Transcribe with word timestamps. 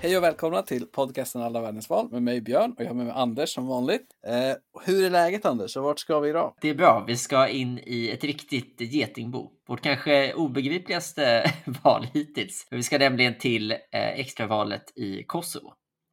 Hej 0.00 0.16
och 0.16 0.22
välkomna 0.22 0.62
till 0.62 0.86
podcasten 0.86 1.42
Alla 1.42 1.60
världens 1.60 1.90
val 1.90 2.10
med 2.10 2.22
mig 2.22 2.40
Björn 2.40 2.72
och 2.72 2.82
jag 2.82 2.88
har 2.88 2.94
med 2.94 3.06
mig 3.06 3.14
Anders 3.16 3.54
som 3.54 3.66
vanligt. 3.66 4.06
Eh, 4.26 4.56
hur 4.84 5.04
är 5.04 5.10
läget 5.10 5.44
Anders 5.44 5.76
och 5.76 5.82
vart 5.84 5.98
ska 5.98 6.20
vi 6.20 6.28
idag? 6.28 6.54
Det 6.60 6.68
är 6.68 6.74
bra. 6.74 7.04
Vi 7.06 7.16
ska 7.16 7.48
in 7.48 7.78
i 7.78 8.10
ett 8.10 8.24
riktigt 8.24 8.80
getingbo. 8.80 9.50
Vårt 9.68 9.80
kanske 9.80 10.34
obegripligaste 10.34 11.52
val 11.84 12.06
hittills. 12.14 12.66
Vi 12.70 12.82
ska 12.82 12.98
nämligen 12.98 13.38
till 13.38 13.72
eh, 13.72 13.78
extravalet 13.92 14.92
i 14.96 15.24
Kosovo 15.24 15.72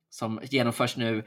som 0.09 0.39
genomförs 0.43 0.97
nu 0.97 1.23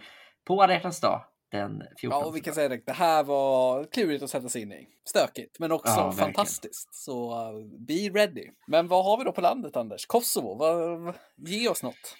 på 0.46 0.62
alla 0.62 0.90
dag 1.02 1.24
den 1.50 1.82
14. 2.00 2.20
Ja, 2.20 2.26
och 2.26 2.36
vi 2.36 2.40
kan 2.40 2.54
säga 2.54 2.68
det. 2.68 2.82
Det 2.86 2.92
här 2.92 3.24
var 3.24 3.84
klurigt 3.84 4.22
att 4.22 4.30
sätta 4.30 4.48
sig 4.48 4.62
in 4.62 4.72
i. 4.72 4.88
Stökigt, 5.08 5.58
men 5.58 5.72
också 5.72 5.92
Ja, 5.96 6.12
fantastiskt. 6.12 6.94
Så 6.94 7.30
uh, 7.30 7.86
be 7.86 7.94
ready. 7.94 8.50
Men 8.66 8.88
vad 8.88 9.04
har 9.04 9.18
vi 9.18 9.24
då 9.24 9.32
på 9.32 9.40
landet 9.40 9.76
Anders? 9.76 10.06
Kosovo? 10.06 10.54
Vad- 10.54 11.14
ge 11.36 11.68
oss 11.68 11.82
något. 11.82 12.16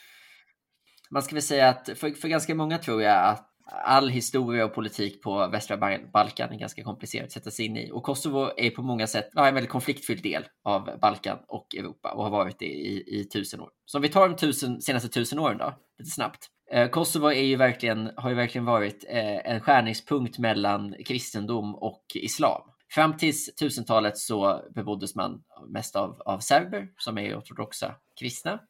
Man 1.11 1.23
ska 1.23 1.35
väl 1.35 1.43
säga 1.43 1.69
att 1.69 1.91
för, 1.95 2.11
för 2.11 2.29
ganska 2.29 2.55
många 2.55 2.79
tror 2.79 3.03
jag 3.03 3.25
att 3.25 3.49
all 3.71 4.09
historia 4.09 4.65
och 4.65 4.75
politik 4.75 5.23
på 5.23 5.49
västra 5.49 5.77
Balkan 6.13 6.53
är 6.53 6.59
ganska 6.59 6.85
komplicerat 6.85 7.27
att 7.27 7.33
sätta 7.33 7.51
sig 7.51 7.67
in 7.67 7.77
i. 7.77 7.91
Och 7.93 8.03
Kosovo 8.03 8.51
är 8.57 8.71
på 8.71 8.83
många 8.83 9.07
sätt 9.07 9.31
ja, 9.33 9.49
en 9.49 9.55
väldigt 9.55 9.71
konfliktfylld 9.71 10.23
del 10.23 10.45
av 10.65 10.99
Balkan 11.01 11.39
och 11.49 11.75
Europa 11.75 12.11
och 12.11 12.23
har 12.23 12.31
varit 12.31 12.59
det 12.59 12.67
i, 12.67 13.21
i 13.21 13.25
tusen 13.25 13.61
år. 13.61 13.71
Så 13.85 13.99
om 13.99 14.03
vi 14.03 14.09
tar 14.09 14.29
de 14.29 14.37
tusen, 14.37 14.81
senaste 14.81 15.09
tusen 15.09 15.39
åren 15.39 15.59
då, 15.59 15.75
lite 15.99 16.11
snabbt. 16.11 16.49
Eh, 16.73 16.89
Kosovo 16.89 17.27
är 17.27 17.45
ju 17.45 17.57
verkligen, 17.57 18.11
har 18.17 18.31
ju 18.31 18.37
verkligen 18.37 18.65
varit 18.65 19.05
eh, 19.09 19.53
en 19.53 19.61
skärningspunkt 19.61 20.39
mellan 20.39 20.95
kristendom 21.07 21.75
och 21.75 22.05
islam. 22.15 22.63
Fram 22.95 23.17
till 23.17 23.33
1000-talet 23.33 24.19
så 24.19 24.63
beboddes 24.75 25.15
man 25.15 25.43
mest 25.69 25.97
av, 25.97 26.23
av 26.25 26.39
serber 26.39 26.89
som 26.97 27.19
är 27.19 27.39
ortodoxa 27.39 27.95
kristna. 28.21 28.61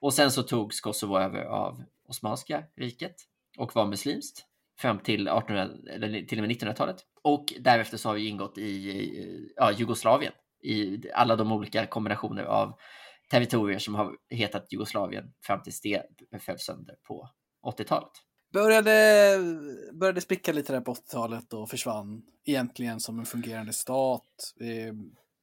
Och 0.00 0.14
sen 0.14 0.30
så 0.30 0.42
togs 0.42 0.80
Kosovo 0.80 1.18
över 1.18 1.44
av 1.44 1.84
Osmanska 2.08 2.64
riket 2.76 3.14
och 3.58 3.74
var 3.74 3.86
muslimskt 3.86 4.46
fram 4.78 4.98
till 4.98 5.28
1800, 5.28 5.68
eller 5.90 6.22
till 6.22 6.38
och 6.38 6.48
med 6.48 6.56
1900-talet. 6.56 6.96
Och 7.22 7.52
därefter 7.60 7.96
så 7.96 8.08
har 8.08 8.14
vi 8.14 8.28
ingått 8.28 8.58
i, 8.58 9.52
ja, 9.56 9.72
Jugoslavien 9.72 10.32
i 10.62 11.00
alla 11.14 11.36
de 11.36 11.52
olika 11.52 11.86
kombinationer 11.86 12.42
av 12.42 12.72
territorier 13.30 13.78
som 13.78 13.94
har 13.94 14.16
hetat 14.30 14.72
Jugoslavien 14.72 15.32
fram 15.42 15.62
tills 15.62 15.80
det 15.80 16.02
föll 16.40 16.58
sönder 16.58 16.96
på 17.02 17.30
80-talet. 17.66 18.10
Började, 18.52 19.38
började 19.92 20.20
spricka 20.20 20.52
lite 20.52 20.72
där 20.72 20.80
på 20.80 20.94
80-talet 20.94 21.52
och 21.52 21.70
försvann 21.70 22.22
egentligen 22.44 23.00
som 23.00 23.18
en 23.18 23.26
fungerande 23.26 23.72
stat. 23.72 24.54
Eh, 24.60 24.94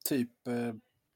typ 0.06 0.48
eh, 0.48 0.74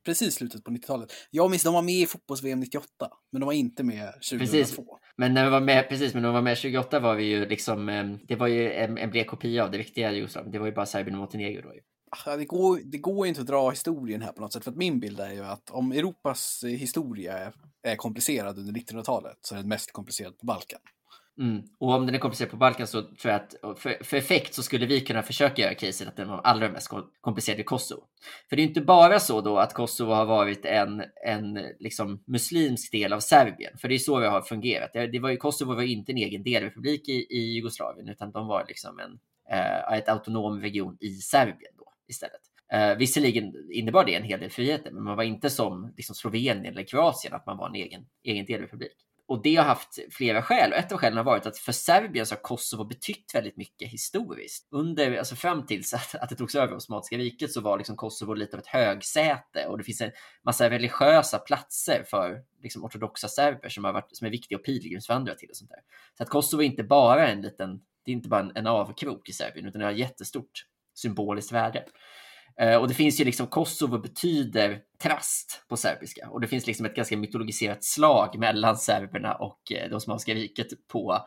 precis 0.08 0.36
slutet 0.36 0.64
på 0.64 0.72
90-talet. 0.72 1.14
Jag 1.32 1.52
minns 1.52 1.64
de 1.64 1.74
var 1.74 1.82
med 1.82 1.96
i 1.96 2.06
fotbolls-VM 2.06 2.60
98, 2.60 2.86
men 3.32 3.42
de 3.42 3.46
var 3.46 3.54
inte 3.54 3.84
med 3.84 4.14
2002. 4.14 4.38
Precis. 4.38 4.78
Men 5.18 5.34
när 5.34 5.44
vi 5.44 5.50
var 5.52 5.62
med, 5.62 5.90
precis, 5.90 6.14
men 6.14 6.24
när 6.24 6.30
vi 6.30 6.34
var 6.34 6.42
med 6.42 6.58
28 6.58 7.00
var 7.00 7.16
vi 7.16 7.24
ju 7.24 7.46
liksom, 7.46 8.18
det 8.28 8.36
var 8.36 8.48
ju 8.48 8.74
en, 8.74 8.98
en 8.98 9.10
blek 9.10 9.28
kopia 9.28 9.64
av 9.64 9.72
det 9.72 9.78
riktiga 9.78 10.12
Jugoslavien. 10.12 10.52
Det 10.52 10.60
var 10.60 10.66
ju 10.66 10.72
bara 10.72 10.86
Serbien 10.86 11.16
och 11.16 11.20
Montenegro 11.20 11.62
då. 11.62 11.74
ju. 11.74 11.82
Ah, 12.26 12.36
Det 12.36 12.46
går, 12.46 12.80
det 12.84 12.98
går 12.98 13.26
ju 13.26 13.30
inte 13.30 13.42
att 13.42 13.48
dra 13.48 13.70
historien 13.70 14.22
här 14.22 14.32
på 14.32 14.42
något 14.42 14.54
sätt, 14.54 14.64
för 14.64 14.72
att 14.72 14.78
min 14.78 15.00
bild 15.00 15.20
är 15.20 15.34
ju 15.34 15.44
att 15.44 15.70
om 15.70 15.92
Europas 15.92 16.64
historia 16.68 17.38
är, 17.38 17.54
är 17.84 17.96
komplicerad 17.96 18.60
under 18.60 18.74
1900-talet 18.74 19.38
så 19.42 19.56
är 19.56 19.60
den 19.60 19.68
mest 19.70 19.92
komplicerad 19.92 20.38
på 20.38 20.46
Balkan. 20.46 20.80
Mm. 21.40 21.64
Och 21.80 21.94
om 21.94 22.06
den 22.06 22.16
är 22.16 22.20
komplicerad 22.20 22.52
på 22.52 22.58
Balkan 22.58 22.88
så 22.88 23.02
tror 23.02 23.34
jag 23.34 23.36
att 23.36 23.80
för, 23.80 24.04
för 24.04 24.18
effekt 24.18 24.54
så 24.54 24.64
skulle 24.64 24.86
vi 24.86 25.02
kunna 25.02 25.24
försöka 25.24 25.62
göra 25.62 25.74
caset 25.74 26.08
att 26.08 26.16
den 26.16 26.28
var 26.28 26.42
allra 26.44 26.70
mest 26.70 26.90
komplicerad 27.22 27.60
i 27.60 27.64
Kosovo. 27.64 28.04
För 28.50 28.56
det 28.56 28.62
är 28.62 28.68
inte 28.68 28.82
bara 28.82 29.20
så 29.20 29.42
då 29.42 29.58
att 29.58 29.74
Kosovo 29.74 30.14
har 30.14 30.26
varit 30.26 30.66
en, 30.66 31.04
en 31.26 31.60
liksom 31.80 32.24
muslimsk 32.28 32.92
del 32.92 33.14
av 33.14 33.20
Serbien, 33.20 33.78
för 33.78 33.88
det 33.88 33.96
är 33.96 34.00
så 34.00 34.20
det 34.20 34.30
har 34.30 34.42
fungerat. 34.42 34.94
Det, 34.94 35.08
det 35.08 35.20
var 35.20 35.30
ju, 35.30 35.38
Kosovo 35.38 35.76
var 35.76 35.84
inte 35.84 36.12
en 36.12 36.18
egen 36.18 36.44
delrepublik 36.44 37.10
i, 37.10 37.28
i 37.30 37.54
Jugoslavien, 37.54 38.10
utan 38.10 38.32
de 38.32 38.48
var 38.48 38.66
liksom 38.68 39.00
en, 39.00 39.20
eh, 39.52 39.98
ett 39.98 40.10
autonom 40.10 40.62
region 40.62 40.98
i 41.00 41.10
Serbien 41.10 41.74
då 41.78 41.94
istället. 42.08 42.42
Eh, 42.74 42.98
visserligen 42.98 43.54
innebar 43.72 44.06
det 44.06 44.16
en 44.16 44.24
hel 44.24 44.40
del 44.40 44.50
friheter, 44.50 44.92
men 44.92 45.04
man 45.04 45.18
var 45.18 45.24
inte 45.24 45.50
som 45.50 45.94
liksom, 45.98 46.16
Slovenien 46.16 46.66
eller 46.66 46.84
Kroatien, 46.84 47.34
att 47.34 47.46
man 47.46 47.58
var 47.58 47.68
en 47.68 47.76
egen, 47.76 48.06
egen 48.24 48.46
delrepublik. 48.46 49.07
Och 49.28 49.42
det 49.42 49.56
har 49.56 49.64
haft 49.64 50.00
flera 50.12 50.42
skäl 50.42 50.72
och 50.72 50.78
ett 50.78 50.92
av 50.92 50.98
skälen 50.98 51.18
har 51.18 51.24
varit 51.24 51.46
att 51.46 51.58
för 51.58 51.72
Serbien 51.72 52.26
så 52.26 52.36
har 52.36 52.42
Kosovo 52.42 52.84
betytt 52.84 53.32
väldigt 53.34 53.58
mycket 53.58 53.90
historiskt. 53.90 54.68
Under, 54.72 55.18
alltså 55.18 55.36
fram 55.36 55.66
tills 55.66 55.94
att, 55.94 56.16
att 56.16 56.30
det 56.30 56.36
togs 56.36 56.56
över 56.56 56.76
Osmanska 56.76 57.18
riket 57.18 57.52
så 57.52 57.62
var 57.62 57.78
liksom 57.78 57.96
Kosovo 57.96 58.34
lite 58.34 58.56
av 58.56 58.60
ett 58.60 58.68
högsäte 58.68 59.68
och 59.68 59.78
det 59.78 59.84
finns 59.84 60.02
en 60.02 60.12
massa 60.44 60.70
religiösa 60.70 61.40
platser 61.40 62.04
för 62.10 62.44
liksom 62.64 62.84
ortodoxa 62.84 63.28
serber 63.28 63.70
som, 63.70 63.84
har 63.84 63.94
varit, 63.94 64.18
som 64.18 64.28
är 64.28 64.32
viktiga 64.32 64.58
att 64.58 64.64
pilgrimsvandra 64.64 65.36
till 65.36 65.50
och 65.50 65.58
sånt 65.58 65.70
där. 65.70 65.82
Så 66.18 66.24
att 66.24 66.30
Kosovo 66.30 66.62
är 66.62 66.66
inte 66.66 66.84
bara 66.84 67.28
en 67.28 67.42
liten, 67.42 67.82
det 68.06 68.12
är 68.12 68.16
inte 68.16 68.30
bara 68.30 68.42
en, 68.42 68.52
en 68.56 68.68
avkrok 68.68 69.30
i 69.30 69.34
Serbien 69.34 69.68
utan 69.68 69.80
det 69.80 69.86
har 69.86 69.92
jättestort 69.92 70.66
symboliskt 70.94 71.52
värde. 71.52 71.86
Eh, 72.62 72.76
och 72.76 72.88
det 72.88 72.94
finns 72.94 73.20
ju 73.20 73.26
liksom, 73.26 73.48
Kosovo 73.48 73.98
betyder 73.98 74.80
trast 75.02 75.66
på 75.70 75.78
serbiska 75.78 76.30
och 76.30 76.42
det 76.42 76.48
finns 76.48 76.68
liksom 76.68 76.86
ett 76.86 76.96
ganska 76.96 77.18
mytologiserat 77.18 77.84
slag 77.84 78.40
mellan 78.40 78.78
serberna 78.78 79.34
och 79.34 79.72
eh, 79.72 79.90
det 79.90 79.96
Osmanska 79.96 80.34
riket 80.34 80.68
på 80.88 81.18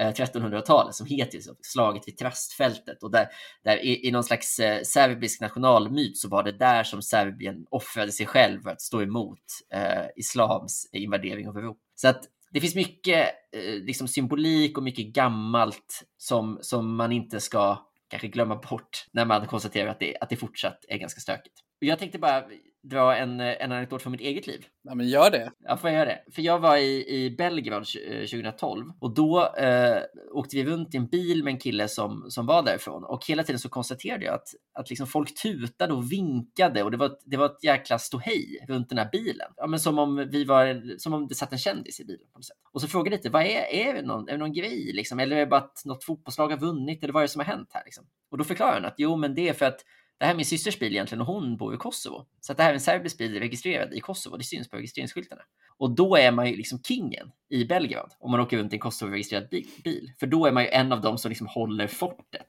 eh, 0.00 0.12
1300-talet 0.12 0.94
som 0.94 1.06
heter 1.06 1.32
liksom 1.32 1.56
slaget 1.62 2.08
vid 2.08 2.18
Trastfältet 2.18 3.02
och 3.02 3.10
där, 3.10 3.26
där 3.64 3.84
i, 3.84 4.08
i 4.08 4.10
någon 4.10 4.24
slags 4.24 4.58
eh, 4.58 4.82
serbisk 4.82 5.40
nationalmyt 5.40 6.18
så 6.18 6.28
var 6.28 6.42
det 6.42 6.52
där 6.52 6.84
som 6.84 7.02
Serbien 7.02 7.66
offrade 7.70 8.12
sig 8.12 8.26
själv 8.26 8.62
för 8.62 8.70
att 8.70 8.80
stå 8.80 9.02
emot 9.02 9.42
eh, 9.74 10.06
islams 10.16 10.88
invadering 10.92 11.48
av 11.48 11.56
Europa. 11.56 11.80
Så 11.94 12.08
att 12.08 12.24
det 12.52 12.60
finns 12.60 12.74
mycket 12.74 13.28
eh, 13.56 13.74
liksom 13.82 14.08
symbolik 14.08 14.78
och 14.78 14.84
mycket 14.84 15.06
gammalt 15.06 16.02
som, 16.18 16.58
som 16.62 16.96
man 16.96 17.12
inte 17.12 17.40
ska 17.40 17.89
kanske 18.10 18.28
glömma 18.28 18.56
bort 18.56 19.06
när 19.12 19.24
man 19.24 19.46
konstaterar 19.46 19.90
att 19.90 20.00
det, 20.00 20.16
att 20.20 20.28
det 20.28 20.36
fortsatt 20.36 20.84
är 20.88 20.98
ganska 20.98 21.20
stökigt. 21.20 21.60
Och 21.80 21.84
Jag 21.84 21.98
tänkte 21.98 22.18
bara 22.18 22.44
dra 22.82 23.16
en, 23.16 23.40
en 23.40 23.72
anekdot 23.72 24.02
från 24.02 24.10
mitt 24.10 24.20
eget 24.20 24.46
liv. 24.46 24.66
Ja, 24.82 24.94
men 24.94 25.08
gör 25.08 25.30
det. 25.30 25.50
Ja, 25.58 25.76
får 25.76 25.90
jag 25.90 25.98
göra 25.98 26.08
det? 26.08 26.24
För 26.32 26.42
jag 26.42 26.58
var 26.58 26.76
i, 26.76 27.06
i 27.08 27.30
Belgrad 27.30 27.82
tj- 27.82 28.12
eh, 28.12 28.26
2012 28.26 28.92
och 29.00 29.14
då 29.14 29.54
eh, 29.54 30.02
åkte 30.32 30.56
vi 30.56 30.64
runt 30.64 30.94
i 30.94 30.96
en 30.96 31.06
bil 31.06 31.44
med 31.44 31.50
en 31.50 31.58
kille 31.58 31.88
som, 31.88 32.26
som 32.28 32.46
var 32.46 32.62
därifrån 32.62 33.04
och 33.04 33.26
hela 33.26 33.42
tiden 33.42 33.58
så 33.58 33.68
konstaterade 33.68 34.24
jag 34.24 34.34
att, 34.34 34.48
att 34.74 34.90
liksom 34.90 35.06
folk 35.06 35.42
tutade 35.42 35.94
och 35.94 36.12
vinkade 36.12 36.82
och 36.82 36.90
det 36.90 36.96
var, 36.96 37.16
det 37.24 37.36
var 37.36 37.46
ett 37.46 37.64
jäkla 37.64 37.98
ståhej 37.98 38.64
runt 38.68 38.88
den 38.88 38.98
här 38.98 39.08
bilen. 39.12 39.48
Ja, 39.56 39.66
men 39.66 39.80
som, 39.80 39.98
om 39.98 40.28
vi 40.30 40.44
var, 40.44 40.98
som 40.98 41.14
om 41.14 41.28
det 41.28 41.34
satt 41.34 41.52
en 41.52 41.58
kändis 41.58 42.00
i 42.00 42.04
bilen. 42.04 42.26
På 42.32 42.38
något 42.38 42.46
sätt. 42.46 42.56
Och 42.72 42.80
så 42.80 42.88
frågade 42.88 43.14
jag 43.14 43.18
lite, 43.18 43.30
vad 43.30 43.42
är, 43.42 43.74
är, 43.74 43.94
det 43.94 44.02
någon, 44.02 44.28
är 44.28 44.32
det 44.32 44.38
någon 44.38 44.52
grej 44.52 44.90
liksom? 44.94 45.18
Eller 45.20 45.36
är 45.36 45.40
det 45.40 45.46
bara 45.46 45.60
att 45.60 45.82
något 45.84 46.04
fotbollslag 46.04 46.48
har 46.48 46.58
vunnit 46.58 47.02
eller 47.04 47.12
vad 47.12 47.22
är 47.22 47.26
det 47.26 47.32
som 47.32 47.40
har 47.40 47.46
hänt 47.46 47.68
här? 47.72 47.82
Liksom? 47.84 48.04
Och 48.30 48.38
då 48.38 48.44
förklarade 48.44 48.76
han 48.76 48.84
att 48.84 48.94
jo, 48.98 49.16
men 49.16 49.34
det 49.34 49.48
är 49.48 49.52
för 49.52 49.66
att 49.66 49.80
det 50.20 50.26
här 50.26 50.32
är 50.32 50.36
min 50.36 50.46
systers 50.46 50.78
bil 50.78 50.92
egentligen 50.92 51.20
och 51.20 51.26
hon 51.26 51.56
bor 51.56 51.74
i 51.74 51.76
Kosovo. 51.76 52.26
Så 52.40 52.52
att 52.52 52.56
det 52.58 52.64
här 52.64 52.70
är 52.70 52.74
en 52.74 52.80
serbisk 52.80 53.18
bil 53.18 53.38
registrerad 53.38 53.94
i 53.94 54.00
Kosovo. 54.00 54.36
Det 54.36 54.44
syns 54.44 54.68
på 54.68 54.76
registreringsskyltarna. 54.76 55.42
Och 55.78 55.90
då 55.90 56.16
är 56.16 56.32
man 56.32 56.50
ju 56.50 56.56
liksom 56.56 56.82
kingen 56.82 57.30
i 57.50 57.64
Belgrad 57.64 58.12
om 58.18 58.30
man 58.30 58.40
åker 58.40 58.58
runt 58.58 58.72
i 58.72 58.76
en 58.76 58.80
Kosovo-registrerad 58.80 59.48
bi- 59.50 59.68
bil. 59.84 60.12
För 60.20 60.26
då 60.26 60.46
är 60.46 60.52
man 60.52 60.62
ju 60.62 60.68
en 60.68 60.92
av 60.92 61.00
dem 61.00 61.18
som 61.18 61.28
liksom 61.28 61.46
håller 61.46 61.86
fortet. 61.86 62.48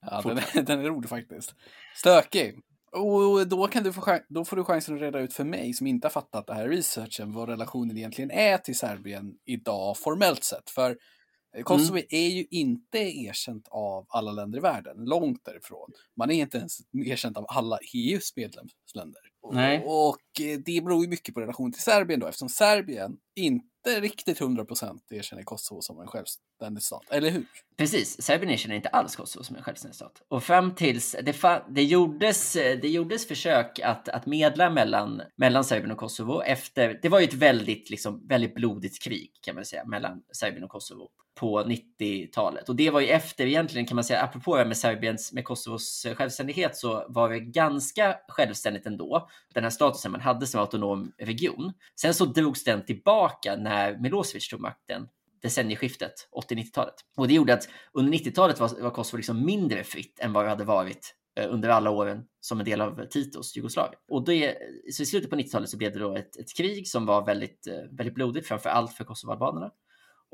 Ja, 0.00 0.22
den, 0.24 0.38
är, 0.38 0.62
den 0.66 0.80
är 0.80 0.84
rolig 0.84 1.08
faktiskt. 1.08 1.54
Stökig. 1.94 2.58
Och 2.92 3.48
då, 3.48 3.66
kan 3.66 3.82
du 3.82 3.92
få, 3.92 4.18
då 4.28 4.44
får 4.44 4.56
du 4.56 4.64
chansen 4.64 4.94
att 4.94 5.00
reda 5.00 5.20
ut 5.20 5.32
för 5.32 5.44
mig 5.44 5.72
som 5.72 5.86
inte 5.86 6.06
har 6.06 6.12
fattat 6.12 6.46
det 6.46 6.54
här 6.54 6.68
researchen 6.68 7.32
vad 7.32 7.48
relationen 7.48 7.98
egentligen 7.98 8.30
är 8.30 8.58
till 8.58 8.78
Serbien 8.78 9.34
idag 9.44 9.96
formellt 9.98 10.44
sett. 10.44 10.70
För 10.70 10.96
eh, 11.56 11.62
Kosovo 11.62 11.98
är 12.10 12.28
ju 12.28 12.46
inte 12.50 12.98
erkänt 12.98 13.68
av 13.70 14.06
alla 14.08 14.32
länder 14.32 14.58
i 14.58 14.62
världen, 14.62 14.96
långt 15.04 15.44
därifrån. 15.44 15.90
Man 16.16 16.30
är 16.30 16.34
inte 16.40 16.58
ens 16.58 16.78
erkänt 17.06 17.36
av 17.36 17.46
alla 17.48 17.78
EUs 17.94 18.36
medlemsländer. 18.36 19.20
Och- 19.42 19.54
Nej. 19.54 19.82
Och 19.86 20.40
eh, 20.40 20.58
det 20.58 20.84
beror 20.84 21.02
ju 21.04 21.08
mycket 21.10 21.34
på 21.34 21.40
relationen 21.40 21.72
till 21.72 21.82
Serbien 21.82 22.20
då, 22.20 22.26
eftersom 22.26 22.48
Serbien 22.48 23.16
inte 23.36 24.00
riktigt 24.00 24.40
100% 24.40 24.98
erkänner 25.10 25.42
Kosovo 25.42 25.80
som 25.80 26.00
en 26.00 26.06
självständig 26.06 26.82
stat, 26.82 27.02
eller 27.10 27.30
hur? 27.30 27.46
Precis, 27.76 28.22
Serbien 28.22 28.52
erkänner 28.52 28.76
inte 28.76 28.88
alls 28.88 29.16
Kosovo 29.16 29.44
som 29.44 29.56
en 29.56 29.62
självständig 29.62 29.94
stat. 29.94 30.22
Och 30.28 30.42
fram 30.42 30.74
tills 30.74 31.16
det, 31.22 31.62
det, 31.70 31.82
gjordes, 31.82 32.52
det 32.52 32.88
gjordes 32.88 33.28
försök 33.28 33.78
att, 33.80 34.08
att 34.08 34.26
medla 34.26 34.70
mellan, 34.70 35.22
mellan 35.36 35.64
Serbien 35.64 35.90
och 35.90 35.98
Kosovo 35.98 36.42
efter, 36.42 36.98
det 37.02 37.08
var 37.08 37.20
ju 37.20 37.24
ett 37.24 37.34
väldigt, 37.34 37.90
liksom, 37.90 38.26
väldigt 38.28 38.54
blodigt 38.54 39.02
krig 39.02 39.30
kan 39.40 39.54
man 39.54 39.64
säga 39.64 39.84
mellan 39.84 40.22
Serbien 40.32 40.64
och 40.64 40.70
Kosovo 40.70 41.08
på 41.36 41.62
90-talet. 41.62 42.68
Och 42.68 42.76
det 42.76 42.90
var 42.90 43.00
ju 43.00 43.06
efter 43.06 43.46
egentligen 43.46 43.86
kan 43.86 43.94
man 43.94 44.04
säga, 44.04 44.22
apropå 44.22 44.54
det 44.54 44.60
här 44.60 44.66
med 44.66 44.76
Serbiens, 44.76 45.32
med 45.32 45.44
Kosovos 45.44 46.06
självständighet 46.16 46.76
så 46.76 47.06
var 47.08 47.30
det 47.30 47.40
ganska 47.40 48.16
självständigt 48.28 48.86
ändå. 48.86 49.28
Den 49.54 49.62
här 49.62 49.70
statusen 49.70 50.12
man 50.12 50.20
hade 50.20 50.46
som 50.46 50.60
autonom 50.60 51.12
region. 51.18 51.72
Sen 52.00 52.14
så 52.14 52.24
drogs 52.24 52.64
den 52.64 52.84
tillbaka 52.84 53.56
när 53.56 53.98
Milosevic 53.98 54.48
tog 54.48 54.60
makten 54.60 55.08
decennieskiftet, 55.42 56.28
80-90-talet. 56.50 56.94
Och 57.16 57.28
det 57.28 57.34
gjorde 57.34 57.54
att 57.54 57.68
under 57.92 58.18
90-talet 58.18 58.60
var, 58.60 58.82
var 58.82 58.90
Kosovo 58.90 59.16
liksom 59.16 59.44
mindre 59.44 59.84
fritt 59.84 60.20
än 60.20 60.32
vad 60.32 60.44
det 60.44 60.48
hade 60.48 60.64
varit 60.64 61.14
eh, 61.40 61.52
under 61.52 61.68
alla 61.68 61.90
åren 61.90 62.24
som 62.40 62.58
en 62.58 62.64
del 62.64 62.80
av 62.80 63.06
Titos 63.06 63.56
Jugoslavien. 63.56 64.00
Och 64.08 64.24
det, 64.24 64.56
så 64.92 65.02
i 65.02 65.06
slutet 65.06 65.30
på 65.30 65.36
90-talet 65.36 65.70
så 65.70 65.76
blev 65.76 65.92
det 65.92 65.98
då 65.98 66.16
ett, 66.16 66.36
ett 66.36 66.56
krig 66.56 66.88
som 66.88 67.06
var 67.06 67.26
väldigt, 67.26 67.66
eh, 67.66 67.74
väldigt 67.90 68.14
blodigt, 68.14 68.46
framför 68.46 68.70
allt 68.70 68.92
för 68.92 69.04
kosovoalbanerna. 69.04 69.70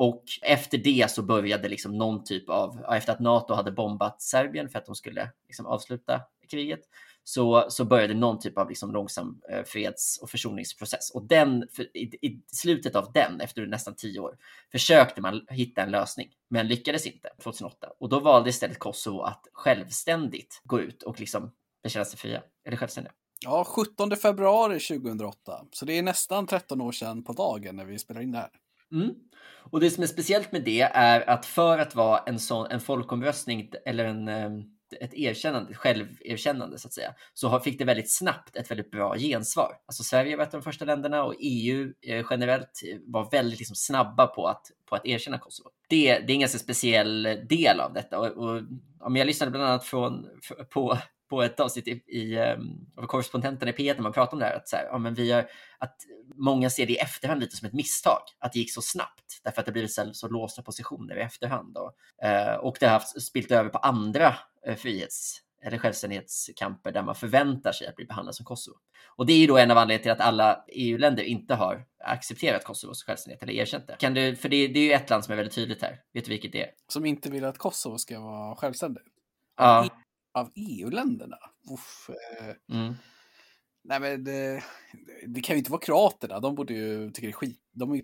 Och 0.03 0.25
efter 0.43 0.79
det 0.79 1.11
så 1.11 1.23
började 1.23 1.69
liksom 1.69 1.99
någon 1.99 2.25
typ 2.25 2.49
av, 2.49 2.85
efter 2.93 3.13
att 3.13 3.21
NATO 3.21 3.55
hade 3.55 3.73
bombat 3.73 4.23
Serbien 4.23 4.69
för 4.69 4.79
att 4.79 4.87
de 4.87 4.95
skulle 4.95 5.31
liksom 5.47 5.67
avsluta 5.67 6.21
kriget, 6.51 6.81
så, 7.25 7.67
så 7.69 7.85
började 7.85 8.15
någon 8.15 8.39
typ 8.39 8.59
av 8.59 8.69
liksom 8.69 8.93
långsam 8.93 9.41
eh, 9.51 9.65
freds 9.65 10.19
och 10.19 10.31
försoningsprocess. 10.31 11.11
Och 11.11 11.23
den, 11.23 11.69
för, 11.73 11.97
i, 11.97 12.03
i, 12.23 12.43
slutet 12.47 12.97
av 12.97 13.13
den, 13.13 13.41
efter 13.41 13.67
nästan 13.67 13.95
tio 13.95 14.21
år, 14.21 14.37
försökte 14.73 15.21
man 15.21 15.47
hitta 15.51 15.83
en 15.83 15.91
lösning, 15.91 16.31
men 16.49 16.69
lyckades 16.69 17.07
inte 17.07 17.29
2008. 17.43 17.89
Och 17.99 18.09
då 18.09 18.21
valde 18.21 18.51
istället 18.51 18.79
Kosovo 18.79 19.21
att 19.21 19.47
självständigt 19.53 20.63
gå 20.65 20.81
ut 20.81 21.03
och 21.03 21.21
liksom 21.21 21.53
bekänna 21.83 22.05
sig 22.05 22.19
fria, 22.19 22.43
eller 22.67 22.77
självständiga. 22.77 23.13
Ja, 23.41 23.65
17 23.65 24.17
februari 24.17 24.81
2008. 24.81 25.67
Så 25.73 25.85
det 25.85 25.99
är 25.99 26.03
nästan 26.03 26.47
13 26.47 26.81
år 26.81 26.93
sedan 26.93 27.25
på 27.25 27.33
dagen 27.33 27.77
när 27.77 27.85
vi 27.85 27.99
spelar 27.99 28.21
in 28.21 28.33
det 28.33 28.39
här. 28.39 28.51
Mm. 28.93 29.15
Och 29.71 29.81
det 29.81 29.91
som 29.91 30.03
är 30.03 30.07
speciellt 30.07 30.53
med 30.53 30.65
det 30.65 30.81
är 30.81 31.31
att 31.31 31.47
för 31.47 31.79
att 31.79 31.95
vara 31.95 32.19
en 32.19 32.39
sån 32.39 32.71
en 32.71 32.81
folkomröstning 32.81 33.71
eller 33.85 34.05
en 34.05 34.29
ehm, 34.29 34.63
ett 35.01 35.15
erkännande, 35.15 35.71
ett 35.71 35.77
själverkännande 35.77 36.79
så 36.79 36.89
att 36.89 36.95
säga, 36.95 37.15
så 37.35 37.61
fick 37.61 37.79
det 37.79 37.85
väldigt 37.85 38.13
snabbt 38.13 38.57
ett 38.57 38.71
väldigt 38.71 38.91
bra 38.91 39.19
gensvar. 39.19 39.73
Alltså 39.87 40.03
Sverige 40.03 40.37
var 40.37 40.45
ett 40.45 40.55
av 40.55 40.61
de 40.61 40.65
första 40.65 40.85
länderna 40.85 41.25
och 41.25 41.35
EU 41.41 41.93
eh, 42.07 42.27
generellt 42.31 42.83
eh, 42.89 42.99
var 43.07 43.31
väldigt 43.31 43.59
liksom 43.59 43.77
snabba 43.77 44.27
på 44.27 44.47
att, 44.47 44.67
på 44.87 44.97
att 44.97 45.07
erkänna 45.07 45.39
Kosovo. 45.39 45.71
Det, 45.89 46.19
det 46.19 46.33
är 46.33 46.35
en 46.35 46.41
ganska 46.41 46.59
speciell 46.59 47.23
del 47.49 47.81
av 47.81 47.93
detta 47.93 48.19
och, 48.19 48.27
och 48.27 48.63
om 49.01 49.17
jag 49.17 49.27
lyssnade 49.27 49.51
bland 49.51 49.67
annat 49.67 49.85
från, 49.85 50.27
på 50.71 50.99
på 51.33 51.43
ett 51.43 51.61
avsnitt 51.61 51.89
i, 51.89 51.91
i 51.91 52.39
av 52.97 53.07
korrespondenten 53.07 53.69
i 53.69 53.73
P1 53.73 53.95
när 53.95 54.03
man 54.03 54.13
pratade 54.13 54.33
om 54.33 54.39
det 54.39 54.45
här, 54.45 54.57
att, 54.57 54.69
så 54.69 54.77
här, 54.77 54.85
ja, 54.85 54.99
men 54.99 55.15
vi 55.15 55.33
har, 55.33 55.47
att 55.79 55.97
många 56.35 56.71
ser 56.71 56.87
det 56.87 56.93
i 56.93 56.97
efterhand 56.97 57.41
lite 57.41 57.57
som 57.57 57.69
ett 57.69 57.73
misstag, 57.73 58.23
att 58.39 58.53
det 58.53 58.59
gick 58.59 58.73
så 58.73 58.83
snabbt, 58.83 59.41
därför 59.45 59.61
att 59.61 59.67
det 59.67 59.73
blivit 59.73 59.93
så, 59.93 60.15
så 60.15 60.29
låsta 60.29 60.63
positioner 60.63 61.17
i 61.17 61.21
efterhand. 61.21 61.77
Och, 61.77 61.93
uh, 62.25 62.55
och 62.55 62.77
det 62.81 62.87
har 62.87 62.93
haft, 62.93 63.23
spilt 63.23 63.51
över 63.51 63.71
på 63.71 63.79
andra 63.79 64.37
uh, 64.69 64.75
frihets 64.75 65.41
eller 65.65 65.79
självständighetskamper 65.79 66.93
där 66.93 67.03
man 67.03 67.15
förväntar 67.15 67.73
sig 67.73 67.87
att 67.87 67.97
bli 67.97 68.05
behandlad 68.05 68.35
som 68.35 68.47
Kosovo. 68.47 68.77
Och 69.17 69.27
det 69.27 69.33
är 69.33 69.39
ju 69.39 69.47
då 69.47 69.59
en 69.59 69.71
av 69.71 69.79
anledningarna 69.79 70.03
till 70.03 70.23
att 70.23 70.29
alla 70.29 70.65
EU-länder 70.69 71.23
inte 71.23 71.55
har 71.55 71.85
accepterat 72.05 72.65
Kosovos 72.65 73.05
självständighet 73.05 73.43
eller 73.43 73.53
erkänt 73.53 73.87
det. 73.87 73.97
Kan 73.99 74.15
du, 74.15 74.37
för 74.37 74.49
det, 74.49 74.69
det 74.69 74.81
är 74.81 74.85
ju 74.85 74.93
ett 74.93 75.11
land 75.11 75.25
som 75.25 75.33
är 75.33 75.37
väldigt 75.37 75.55
tydligt 75.55 75.83
här. 75.83 76.01
Vet 76.13 76.25
du 76.25 76.31
vilket 76.31 76.53
det 76.53 76.63
är? 76.63 76.71
Som 76.89 77.07
inte 77.07 77.31
vill 77.31 77.45
att 77.45 77.59
Kosovo 77.59 77.99
ska 77.99 78.21
vara 78.21 78.57
självständigt? 78.57 79.05
Ja 79.57 79.89
av 80.35 80.51
EU-länderna. 80.55 81.39
Eh. 82.09 82.77
Mm. 82.77 82.95
Nej, 83.85 84.01
men 84.01 84.25
det, 84.25 84.63
det, 85.27 85.41
kan 85.41 85.57
ju 85.57 85.59
inte 85.59 85.71
vara 85.71 85.81
kroaterna. 85.81 86.41
De 86.41 86.55
borde 86.55 86.75
ju 86.75 87.11
tycka 87.11 87.27
det 87.27 87.31
är 87.31 87.33
skit. 87.33 87.61
De 87.73 87.93
är 87.93 87.97
ju 87.97 88.03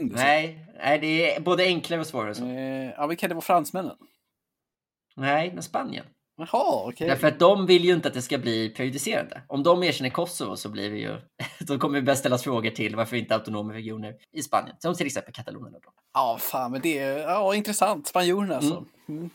nej, 0.00 0.66
nej, 0.78 0.98
det 0.98 1.34
är 1.34 1.40
både 1.40 1.64
enklare 1.64 2.00
och 2.00 2.06
svårare. 2.06 2.34
Så. 2.34 2.44
Eh, 2.44 2.90
ja, 2.90 3.06
men 3.06 3.16
kan 3.16 3.28
det 3.28 3.34
vara 3.34 3.42
fransmännen? 3.42 3.96
Nej, 5.16 5.52
men 5.54 5.62
Spanien. 5.62 6.04
Jaha. 6.38 6.88
Okay. 6.88 7.08
Därför 7.08 7.28
att 7.28 7.38
de 7.38 7.66
vill 7.66 7.84
ju 7.84 7.94
inte 7.94 8.08
att 8.08 8.14
det 8.14 8.22
ska 8.22 8.38
bli 8.38 8.70
prejudicerande. 8.70 9.42
Om 9.46 9.62
de 9.62 9.82
erkänner 9.82 10.10
Kosovo 10.10 10.56
så 10.56 10.68
blir 10.68 10.90
det 10.90 10.98
ju... 10.98 11.16
då 11.60 11.78
kommer 11.78 11.98
det 11.98 12.02
börja 12.02 12.16
ställas 12.16 12.42
frågor 12.42 12.70
till 12.70 12.96
varför 12.96 13.16
inte 13.16 13.34
autonoma 13.34 13.74
regioner 13.74 14.14
i 14.32 14.42
Spanien. 14.42 14.76
Som 14.78 14.94
till 14.94 15.06
exempel 15.06 15.34
Katalonien. 15.34 15.80
Ja, 16.14 16.38
fan, 16.40 16.72
men 16.72 16.80
det 16.80 16.98
är 16.98 17.18
ja, 17.18 17.54
intressant. 17.54 18.06
Spanjorerna 18.06 18.56
alltså. 18.56 18.76
Mm. 19.08 19.20
Mm. 19.20 19.30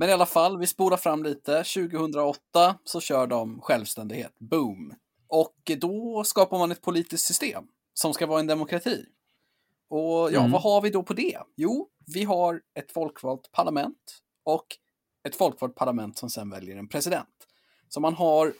Men 0.00 0.08
i 0.08 0.12
alla 0.12 0.26
fall, 0.26 0.58
vi 0.58 0.66
spolar 0.66 0.96
fram 0.96 1.22
lite. 1.22 1.64
2008 1.64 2.78
så 2.84 3.00
kör 3.00 3.26
de 3.26 3.60
självständighet. 3.60 4.32
Boom! 4.38 4.94
Och 5.28 5.70
då 5.78 6.24
skapar 6.24 6.58
man 6.58 6.72
ett 6.72 6.82
politiskt 6.82 7.26
system 7.26 7.64
som 7.94 8.14
ska 8.14 8.26
vara 8.26 8.40
en 8.40 8.46
demokrati. 8.46 9.04
Och 9.88 10.32
ja, 10.32 10.38
mm. 10.38 10.50
vad 10.50 10.62
har 10.62 10.80
vi 10.80 10.90
då 10.90 11.02
på 11.02 11.12
det? 11.12 11.38
Jo, 11.56 11.88
vi 12.14 12.24
har 12.24 12.60
ett 12.74 12.92
folkvalt 12.92 13.52
parlament 13.52 14.20
och 14.44 14.66
ett 15.28 15.36
folkvalt 15.36 15.74
parlament 15.74 16.18
som 16.18 16.30
sedan 16.30 16.50
väljer 16.50 16.76
en 16.76 16.88
president. 16.88 17.46
Så 17.88 18.00
man 18.00 18.14
har 18.14 18.54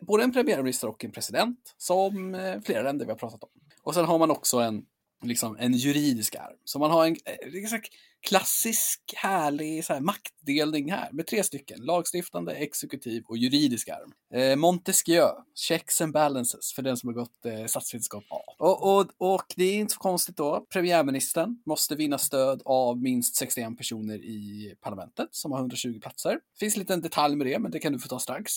både 0.00 0.24
en 0.24 0.32
premiärminister 0.32 0.88
och 0.88 1.04
en 1.04 1.12
president, 1.12 1.74
som 1.76 2.34
eh, 2.34 2.60
flera 2.60 2.82
länder 2.82 3.06
vi 3.06 3.12
har 3.12 3.18
pratat 3.18 3.44
om. 3.44 3.50
Och 3.82 3.94
sen 3.94 4.04
har 4.04 4.18
man 4.18 4.30
också 4.30 4.58
en 4.58 4.84
liksom 5.28 5.56
en 5.60 5.72
juridisk 5.72 6.34
arm. 6.34 6.56
Så 6.64 6.78
man 6.78 6.90
har 6.90 7.06
en 7.06 7.16
liksom, 7.52 7.80
klassisk 8.22 9.00
härlig 9.16 9.84
så 9.84 9.92
här, 9.92 10.00
maktdelning 10.00 10.92
här 10.92 11.08
med 11.12 11.26
tre 11.26 11.42
stycken. 11.42 11.80
Lagstiftande, 11.80 12.52
exekutiv 12.52 13.24
och 13.28 13.36
juridisk 13.36 13.88
arm. 13.88 14.12
Eh, 14.34 14.56
Montesquieu, 14.56 15.28
checks 15.54 16.00
and 16.00 16.12
balances 16.12 16.72
för 16.72 16.82
den 16.82 16.96
som 16.96 17.08
har 17.08 17.14
gått 17.14 17.46
eh, 17.46 17.64
statsvetenskap 17.66 18.24
A. 18.30 18.40
Och, 18.58 18.98
och, 18.98 19.06
och 19.18 19.44
det 19.56 19.64
är 19.64 19.74
inte 19.74 19.94
så 19.94 20.00
konstigt 20.00 20.36
då. 20.36 20.66
Premiärministern 20.72 21.62
måste 21.66 21.94
vinna 21.94 22.18
stöd 22.18 22.62
av 22.64 23.02
minst 23.02 23.36
61 23.36 23.78
personer 23.78 24.16
i 24.16 24.74
parlamentet 24.80 25.28
som 25.30 25.52
har 25.52 25.58
120 25.58 26.00
platser. 26.00 26.30
Det 26.30 26.58
finns 26.58 26.74
en 26.74 26.80
liten 26.80 27.00
detalj 27.00 27.36
med 27.36 27.46
det, 27.46 27.58
men 27.58 27.70
det 27.70 27.78
kan 27.78 27.92
du 27.92 27.98
få 27.98 28.08
ta 28.08 28.18
strax. 28.18 28.52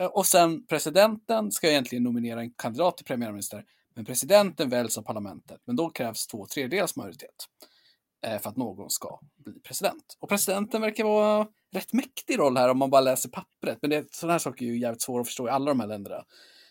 Eh, 0.00 0.06
och 0.06 0.26
sen 0.26 0.66
presidenten 0.66 1.52
ska 1.52 1.68
egentligen 1.68 2.04
nominera 2.04 2.40
en 2.40 2.50
kandidat 2.50 2.96
till 2.96 3.06
premiärminister 3.06 3.64
men 3.94 4.04
presidenten 4.04 4.68
väljs 4.68 4.98
av 4.98 5.02
parlamentet, 5.02 5.60
men 5.64 5.76
då 5.76 5.90
krävs 5.90 6.26
två 6.26 6.46
tredjedels 6.46 6.96
majoritet 6.96 7.48
eh, 8.26 8.38
för 8.38 8.50
att 8.50 8.56
någon 8.56 8.90
ska 8.90 9.20
bli 9.44 9.60
president. 9.60 10.16
Och 10.20 10.28
presidenten 10.28 10.80
verkar 10.80 11.04
vara 11.04 11.48
rätt 11.72 11.92
mäktig 11.92 12.38
roll 12.38 12.56
här 12.56 12.68
om 12.68 12.78
man 12.78 12.90
bara 12.90 13.00
läser 13.00 13.28
pappret. 13.28 13.78
Men 13.82 13.90
det, 13.90 14.14
sådana 14.14 14.32
här 14.32 14.38
saker 14.38 14.66
är 14.66 14.70
ju 14.70 14.78
jävligt 14.78 15.02
svåra 15.02 15.20
att 15.20 15.26
förstå 15.26 15.48
i 15.48 15.50
alla 15.50 15.70
de 15.70 15.80
här 15.80 15.86
länderna. 15.86 16.24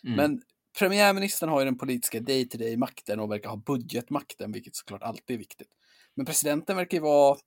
Mm. 0.04 0.16
Men 0.16 0.42
premiärministern 0.80 1.50
har 1.50 1.60
ju 1.60 1.66
den 1.66 1.78
politiska 1.78 2.20
day-to-day-makten 2.20 3.20
och 3.20 3.32
verkar 3.32 3.50
ha 3.50 3.56
budgetmakten, 3.58 4.52
vilket 4.52 4.76
såklart 4.76 5.04
alltid 5.04 5.34
är 5.34 5.38
viktigt. 5.38 5.70
Men 6.16 6.26
presidenten 6.26 6.78
verkar 6.78 6.98
ju 6.98 7.02
vara, 7.02 7.38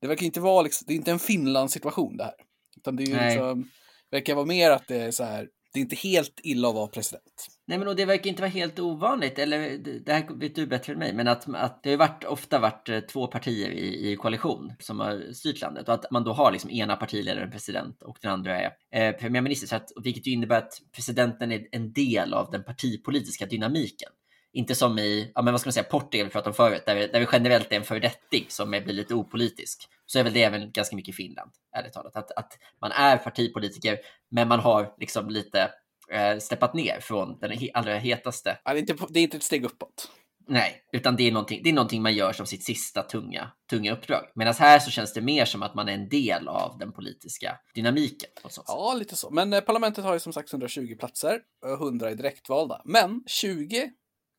det 0.00 0.06
verkar 0.06 0.26
inte 0.26 0.40
vara, 0.40 0.62
liksom, 0.62 0.84
det 0.86 0.92
är 0.92 0.96
inte 0.96 1.10
en 1.10 1.18
Finland-situation 1.18 2.16
det 2.16 2.24
här. 2.24 2.34
Utan 2.76 2.96
det 2.96 3.02
är 3.02 3.06
ju 3.06 3.28
liksom, 3.28 3.70
verkar 4.10 4.34
vara 4.34 4.46
mer 4.46 4.70
att 4.70 4.88
det 4.88 4.96
är 4.96 5.10
så 5.10 5.24
här, 5.24 5.48
det 5.72 5.78
är 5.78 5.82
inte 5.82 5.96
helt 5.96 6.40
illa 6.42 6.68
att 6.68 6.74
vara 6.74 6.86
president. 6.86 7.46
Nej, 7.66 7.78
men 7.78 7.88
och 7.88 7.96
det 7.96 8.04
verkar 8.04 8.30
inte 8.30 8.42
vara 8.42 8.50
helt 8.50 8.78
ovanligt, 8.78 9.38
eller 9.38 9.78
det 9.78 10.12
här 10.12 10.26
vet 10.34 10.54
du 10.54 10.66
bättre 10.66 10.92
än 10.92 10.98
mig, 10.98 11.12
men 11.12 11.28
att, 11.28 11.54
att 11.54 11.82
det 11.82 11.90
har 11.90 11.96
varit, 11.96 12.24
ofta 12.24 12.58
varit 12.58 12.88
eh, 12.88 13.00
två 13.00 13.26
partier 13.26 13.70
i, 13.70 14.12
i 14.12 14.16
koalition 14.16 14.72
som 14.78 15.00
har 15.00 15.32
styrt 15.32 15.60
landet 15.60 15.88
och 15.88 15.94
att 15.94 16.10
man 16.10 16.24
då 16.24 16.32
har 16.32 16.52
liksom 16.52 16.70
ena 16.70 16.96
partiledaren 16.96 17.50
president 17.50 18.02
och 18.02 18.18
den 18.20 18.30
andra 18.30 18.60
är 18.60 18.72
eh, 18.92 19.12
premiärminister, 19.12 19.66
så 19.66 19.76
att, 19.76 19.88
vilket 20.02 20.26
ju 20.26 20.30
innebär 20.30 20.58
att 20.58 20.82
presidenten 20.94 21.52
är 21.52 21.66
en 21.72 21.92
del 21.92 22.34
av 22.34 22.50
den 22.50 22.64
partipolitiska 22.64 23.46
dynamiken. 23.46 24.10
Inte 24.52 24.74
som 24.74 24.98
i, 24.98 25.32
ja, 25.34 25.42
men 25.42 25.52
vad 25.52 25.60
ska 25.60 25.68
man 25.68 25.72
säga, 25.72 25.84
Portugal 25.84 26.26
vi 26.26 26.32
pratade 26.32 26.50
om 26.50 26.54
förut, 26.54 26.82
där 26.86 26.94
vi, 26.94 27.06
där 27.06 27.20
vi 27.20 27.26
generellt 27.32 27.72
är 27.72 27.76
en 27.76 27.84
föredetting 27.84 28.46
som 28.48 28.70
blir 28.70 28.92
lite 28.92 29.14
opolitisk. 29.14 29.88
Så 30.06 30.18
är 30.18 30.24
väl 30.24 30.32
det 30.32 30.42
även 30.42 30.72
ganska 30.72 30.96
mycket 30.96 31.14
i 31.14 31.16
Finland, 31.16 31.50
ärligt 31.76 31.92
talat. 31.92 32.16
Att, 32.16 32.30
att 32.30 32.58
man 32.80 32.92
är 32.92 33.16
partipolitiker, 33.16 33.98
men 34.30 34.48
man 34.48 34.60
har 34.60 34.94
liksom 34.98 35.30
lite 35.30 35.70
eh, 36.10 36.38
steppat 36.38 36.74
ner 36.74 37.00
från 37.00 37.38
den 37.38 37.58
allra 37.74 37.98
hetaste. 37.98 38.58
Ja, 38.64 38.72
det, 38.72 38.78
är 38.78 38.80
inte, 38.80 39.06
det 39.08 39.20
är 39.20 39.24
inte 39.24 39.36
ett 39.36 39.42
steg 39.42 39.64
uppåt. 39.64 40.10
Nej, 40.46 40.82
utan 40.92 41.16
det 41.16 41.28
är, 41.28 41.32
någonting, 41.32 41.60
det 41.64 41.70
är 41.70 41.74
någonting 41.74 42.02
man 42.02 42.14
gör 42.14 42.32
som 42.32 42.46
sitt 42.46 42.64
sista 42.64 43.02
tunga, 43.02 43.50
tunga 43.70 43.92
uppdrag. 43.92 44.30
Medan 44.34 44.54
här 44.58 44.78
så 44.78 44.90
känns 44.90 45.12
det 45.12 45.20
mer 45.20 45.44
som 45.44 45.62
att 45.62 45.74
man 45.74 45.88
är 45.88 45.92
en 45.92 46.08
del 46.08 46.48
av 46.48 46.78
den 46.78 46.92
politiska 46.92 47.58
dynamiken. 47.74 48.30
ja, 48.66 48.94
lite 48.98 49.16
så. 49.16 49.30
Men 49.30 49.52
eh, 49.52 49.60
parlamentet 49.60 50.04
har 50.04 50.12
ju 50.12 50.20
som 50.20 50.32
sagt 50.32 50.52
120 50.52 50.96
platser, 50.98 51.40
100 51.66 52.10
är 52.10 52.14
direktvalda. 52.14 52.82
Men 52.84 53.22
20 53.26 53.90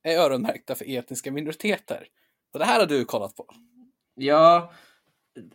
är 0.04 0.18
öronmärkta 0.18 0.76
för 0.76 0.98
etniska 0.98 1.32
minoriteter. 1.32 2.08
Och 2.54 2.60
det 2.60 2.66
här 2.66 2.80
har 2.80 2.88
du 2.88 3.06
kollat 3.06 3.36
på. 3.36 3.46
Ja, 4.16 4.74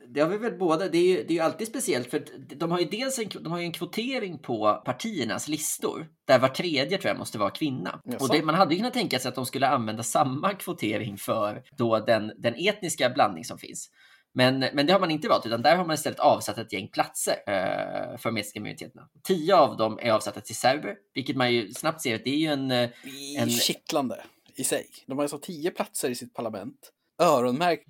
det 0.09 0.21
har 0.21 0.29
vi 0.29 0.39
väl 0.39 0.59
båda. 0.59 0.89
Det 0.89 0.99
är 0.99 1.17
ju, 1.17 1.17
det 1.17 1.33
är 1.33 1.35
ju 1.35 1.41
alltid 1.41 1.69
speciellt 1.69 2.11
för 2.11 2.25
de 2.57 2.71
har 2.71 2.81
ju 2.81 2.85
dels 2.85 3.19
en, 3.19 3.29
de 3.41 3.53
har 3.53 3.59
ju 3.59 3.65
en 3.65 3.73
kvotering 3.73 4.39
på 4.39 4.83
partiernas 4.85 5.49
listor 5.49 6.09
där 6.27 6.39
var 6.39 6.49
tredje 6.49 6.99
tror 6.99 7.09
jag 7.09 7.19
måste 7.19 7.39
vara 7.39 7.51
kvinna. 7.51 8.01
Jaså. 8.05 8.25
Och 8.25 8.31
det, 8.31 8.43
man 8.43 8.55
hade 8.55 8.75
ju 8.75 8.79
kunnat 8.79 8.95
tänka 8.95 9.19
sig 9.19 9.29
att 9.29 9.35
de 9.35 9.47
skulle 9.47 9.69
använda 9.69 10.03
samma 10.03 10.55
kvotering 10.55 11.17
för 11.17 11.63
då 11.77 11.99
den, 11.99 12.33
den 12.39 12.55
etniska 12.55 13.11
blandning 13.11 13.45
som 13.45 13.59
finns. 13.59 13.91
Men, 14.35 14.59
men 14.59 14.87
det 14.87 14.93
har 14.93 15.01
man 15.01 15.11
inte 15.11 15.29
valt, 15.29 15.47
utan 15.47 15.63
där 15.63 15.77
har 15.77 15.85
man 15.85 15.95
istället 15.95 16.21
avsatt 16.21 16.59
ett 16.59 16.73
gäng 16.73 16.89
platser 16.89 17.35
eh, 17.47 18.19
för 18.19 18.31
de 18.31 18.37
etniska 18.37 18.61
minoriteterna. 18.61 19.09
Tio 19.23 19.57
av 19.57 19.77
dem 19.77 19.99
är 20.03 20.13
avsatta 20.13 20.41
till 20.41 20.57
serber, 20.57 20.95
vilket 21.15 21.37
man 21.37 21.53
ju 21.53 21.73
snabbt 21.73 22.01
ser 22.01 22.15
att 22.15 22.25
det 22.25 22.31
är 22.31 22.39
ju 22.39 22.47
en... 22.47 22.71
En... 22.71 23.51
Kittlande 23.51 24.25
i 24.55 24.65
sig. 24.65 24.87
De 25.07 25.19
har 25.19 25.25
alltså 25.25 25.39
tio 25.39 25.71
platser 25.71 26.11
i 26.11 26.15
sitt 26.15 26.35
parlament, 26.35 26.93
öronmärkt 27.23 27.87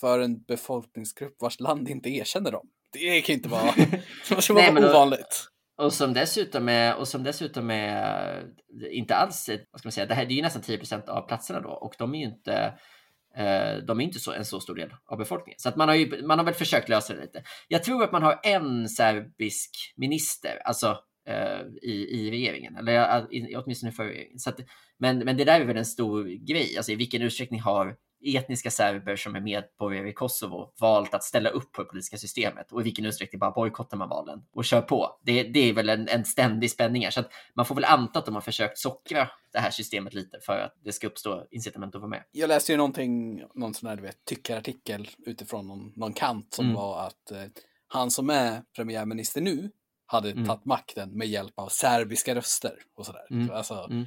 för 0.00 0.20
en 0.20 0.42
befolkningsgrupp 0.42 1.36
vars 1.40 1.60
land 1.60 1.88
inte 1.88 2.08
erkänner 2.08 2.52
dem. 2.52 2.68
Det 2.92 3.20
kan 3.20 3.32
ju 3.32 3.36
inte 3.36 3.48
vara, 3.48 3.74
det 4.28 4.50
vara 4.50 4.70
Nej, 4.70 4.84
ovanligt. 4.90 5.48
Och, 5.78 5.84
och 5.84 5.92
som 5.92 6.14
dessutom 6.14 6.68
är, 6.68 6.96
och 6.96 7.08
som 7.08 7.22
dessutom 7.22 7.70
är 7.70 8.44
inte 8.90 9.14
alls, 9.14 9.50
vad 9.70 9.80
ska 9.80 9.86
man 9.86 9.92
säga, 9.92 10.06
det 10.06 10.14
här 10.14 10.26
det 10.26 10.32
är 10.32 10.36
ju 10.36 10.42
nästan 10.42 10.62
10% 10.62 11.08
av 11.08 11.28
platserna 11.28 11.60
då 11.60 11.68
och 11.68 11.94
de 11.98 12.14
är 12.14 12.18
ju 12.18 12.24
inte 12.24 12.74
Eh, 13.38 13.76
de 13.76 14.00
är 14.00 14.04
inte 14.04 14.18
så, 14.18 14.32
en 14.32 14.44
så 14.44 14.60
stor 14.60 14.74
del 14.74 14.90
av 15.06 15.18
befolkningen. 15.18 15.58
Så 15.58 15.68
att 15.68 15.76
man, 15.76 15.88
har 15.88 15.94
ju, 15.94 16.26
man 16.26 16.38
har 16.38 16.44
väl 16.44 16.54
försökt 16.54 16.88
lösa 16.88 17.14
det 17.14 17.20
lite. 17.20 17.42
Jag 17.68 17.84
tror 17.84 18.04
att 18.04 18.12
man 18.12 18.22
har 18.22 18.40
en 18.42 18.88
serbisk 18.88 19.70
minister, 19.96 20.62
alltså 20.64 20.98
eh, 21.28 21.60
i, 21.82 22.06
i 22.10 22.30
regeringen, 22.30 22.76
eller 22.76 23.26
åtminstone 23.56 23.92
för 23.92 24.04
regeringen. 24.04 24.38
Så 24.38 24.50
att, 24.50 24.60
men, 24.98 25.18
men 25.18 25.36
det 25.36 25.44
där 25.44 25.60
är 25.60 25.64
väl 25.64 25.76
en 25.76 25.84
stor 25.84 26.24
grej, 26.24 26.76
alltså 26.76 26.92
i 26.92 26.96
vilken 26.96 27.22
utsträckning 27.22 27.60
har 27.60 27.96
etniska 28.20 28.70
serber 28.70 29.16
som 29.16 29.36
är 29.36 29.40
medborgare 29.40 30.08
i 30.08 30.12
Kosovo 30.12 30.72
valt 30.80 31.14
att 31.14 31.24
ställa 31.24 31.50
upp 31.50 31.72
på 31.72 31.82
det 31.82 31.88
politiska 31.88 32.16
systemet 32.16 32.72
och 32.72 32.80
i 32.80 32.84
vilken 32.84 33.04
utsträckning 33.04 33.38
bara 33.38 33.50
bojkottar 33.50 33.96
man 33.96 34.08
valen 34.08 34.42
och 34.52 34.64
kör 34.64 34.80
på. 34.80 35.18
Det, 35.22 35.42
det 35.42 35.68
är 35.68 35.72
väl 35.72 35.88
en, 35.88 36.08
en 36.08 36.24
ständig 36.24 36.70
spänning 36.70 37.04
här, 37.04 37.10
så 37.10 37.20
att 37.20 37.30
man 37.54 37.66
får 37.66 37.74
väl 37.74 37.84
anta 37.84 38.18
att 38.18 38.26
de 38.26 38.34
har 38.34 38.42
försökt 38.42 38.78
sockra 38.78 39.28
det 39.52 39.58
här 39.58 39.70
systemet 39.70 40.14
lite 40.14 40.38
för 40.40 40.60
att 40.60 40.74
det 40.84 40.92
ska 40.92 41.06
uppstå 41.06 41.46
incitament 41.50 41.94
att 41.94 42.00
vara 42.00 42.10
med. 42.10 42.24
Jag 42.30 42.48
läste 42.48 42.72
ju 42.72 42.76
någonting, 42.76 43.42
någon 43.54 43.74
sån 43.74 43.88
här 43.88 43.96
du 43.96 44.02
vet, 44.02 44.24
tyckarartikel 44.24 45.08
utifrån 45.18 45.66
någon, 45.66 45.92
någon 45.96 46.12
kant 46.12 46.54
som 46.54 46.64
mm. 46.64 46.76
var 46.76 47.06
att 47.06 47.30
eh, 47.30 47.44
han 47.88 48.10
som 48.10 48.30
är 48.30 48.62
premiärminister 48.76 49.40
nu 49.40 49.70
hade 50.06 50.30
mm. 50.30 50.46
tagit 50.46 50.64
makten 50.64 51.10
med 51.10 51.28
hjälp 51.28 51.58
av 51.58 51.68
serbiska 51.68 52.34
röster 52.34 52.74
och 52.94 53.06
sådär. 53.06 53.26
Mm. 53.30 53.50
Alltså, 53.50 53.74
mm. 53.90 54.04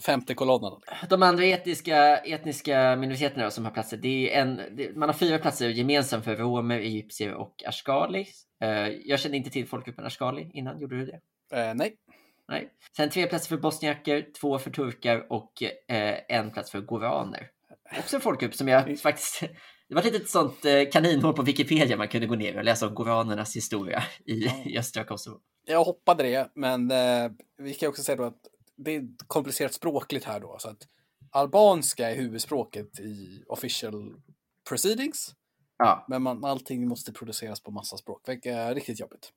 Femte 0.00 0.34
kolonnen. 0.34 0.72
De 1.08 1.22
andra 1.22 1.44
etniska, 1.44 2.16
etniska 2.16 2.96
minoriteterna 2.96 3.50
som 3.50 3.64
har 3.64 3.72
platser, 3.72 3.96
det 3.96 4.34
är 4.34 4.42
en, 4.42 4.60
det, 4.76 4.96
man 4.96 5.08
har 5.08 5.14
fyra 5.14 5.38
platser 5.38 5.68
gemensamt 5.68 6.24
för 6.24 6.36
romer, 6.36 6.78
egyptier 6.78 7.34
och 7.34 7.62
ashkali. 7.66 8.26
Uh, 8.64 8.88
jag 8.88 9.20
kände 9.20 9.36
inte 9.36 9.50
till 9.50 9.68
folkgruppen 9.68 10.06
ashkali 10.06 10.50
innan, 10.54 10.80
gjorde 10.80 10.96
du 10.96 11.06
det? 11.06 11.20
Uh, 11.56 11.74
nej. 11.74 11.96
nej. 12.48 12.68
Sen 12.96 13.10
tre 13.10 13.26
platser 13.26 13.48
för 13.48 13.56
bosniaker, 13.56 14.26
två 14.40 14.58
för 14.58 14.70
turkar 14.70 15.32
och 15.32 15.62
uh, 15.62 16.14
en 16.28 16.50
plats 16.50 16.70
för 16.70 16.80
goraner. 16.80 17.50
Också 17.98 18.16
en 18.16 18.22
folkgrupp 18.22 18.54
som 18.54 18.68
jag 18.68 18.98
faktiskt 19.00 19.42
det 19.88 19.94
var 19.94 20.02
ett 20.02 20.12
litet 20.12 20.28
sånt 20.28 20.66
kaninhål 20.92 21.34
på 21.34 21.42
Wikipedia 21.42 21.96
man 21.96 22.08
kunde 22.08 22.26
gå 22.26 22.34
ner 22.34 22.56
och 22.56 22.64
läsa 22.64 22.86
om 22.88 22.94
goranernas 22.94 23.56
historia 23.56 24.02
i, 24.26 24.32
i 24.64 24.78
östra 24.78 25.04
Kosovo. 25.04 25.40
Jag 25.66 25.84
hoppade 25.84 26.22
det, 26.22 26.50
men 26.54 26.90
eh, 26.90 27.30
vi 27.58 27.74
kan 27.74 27.88
också 27.88 28.02
säga 28.02 28.16
då 28.16 28.24
att 28.24 28.40
det 28.76 28.94
är 28.94 29.08
komplicerat 29.26 29.74
språkligt 29.74 30.24
här 30.24 30.40
då. 30.40 30.56
Så 30.58 30.68
att 30.68 30.88
albanska 31.30 32.10
är 32.10 32.16
huvudspråket 32.16 33.00
i 33.00 33.44
official 33.46 34.14
proceedings. 34.68 35.34
Ja. 35.78 36.04
Men 36.08 36.22
man, 36.22 36.44
allting 36.44 36.88
måste 36.88 37.12
produceras 37.12 37.60
på 37.60 37.70
massa 37.70 37.96
språk, 37.96 38.28
vilket 38.28 38.54
är 38.54 38.74
riktigt 38.74 39.00
jobbigt. 39.00 39.32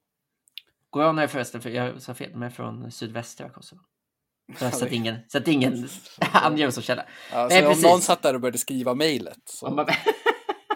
Goran 0.89 1.19
är 1.19 1.27
förresten, 1.27 1.61
för 1.61 1.69
jag 1.69 2.01
sa 2.01 2.13
fel, 2.13 2.35
men 2.35 2.51
från 2.51 2.91
sydvästra 2.91 3.49
Kosovo. 3.49 3.81
Så, 4.59 4.65
att 4.65 4.91
ingen, 4.91 5.15
så 5.27 5.37
att 5.37 5.47
ingen 5.47 5.89
anger 6.19 6.69
som 6.69 6.83
källa. 6.83 7.05
Ja, 7.31 7.47
Nej, 7.49 7.63
om 7.65 7.69
precis. 7.69 7.83
någon 7.83 8.01
satt 8.01 8.21
där 8.21 8.33
och 8.33 8.41
började 8.41 8.57
skriva 8.57 8.93
mejlet. 8.93 9.41
Så... 9.45 9.67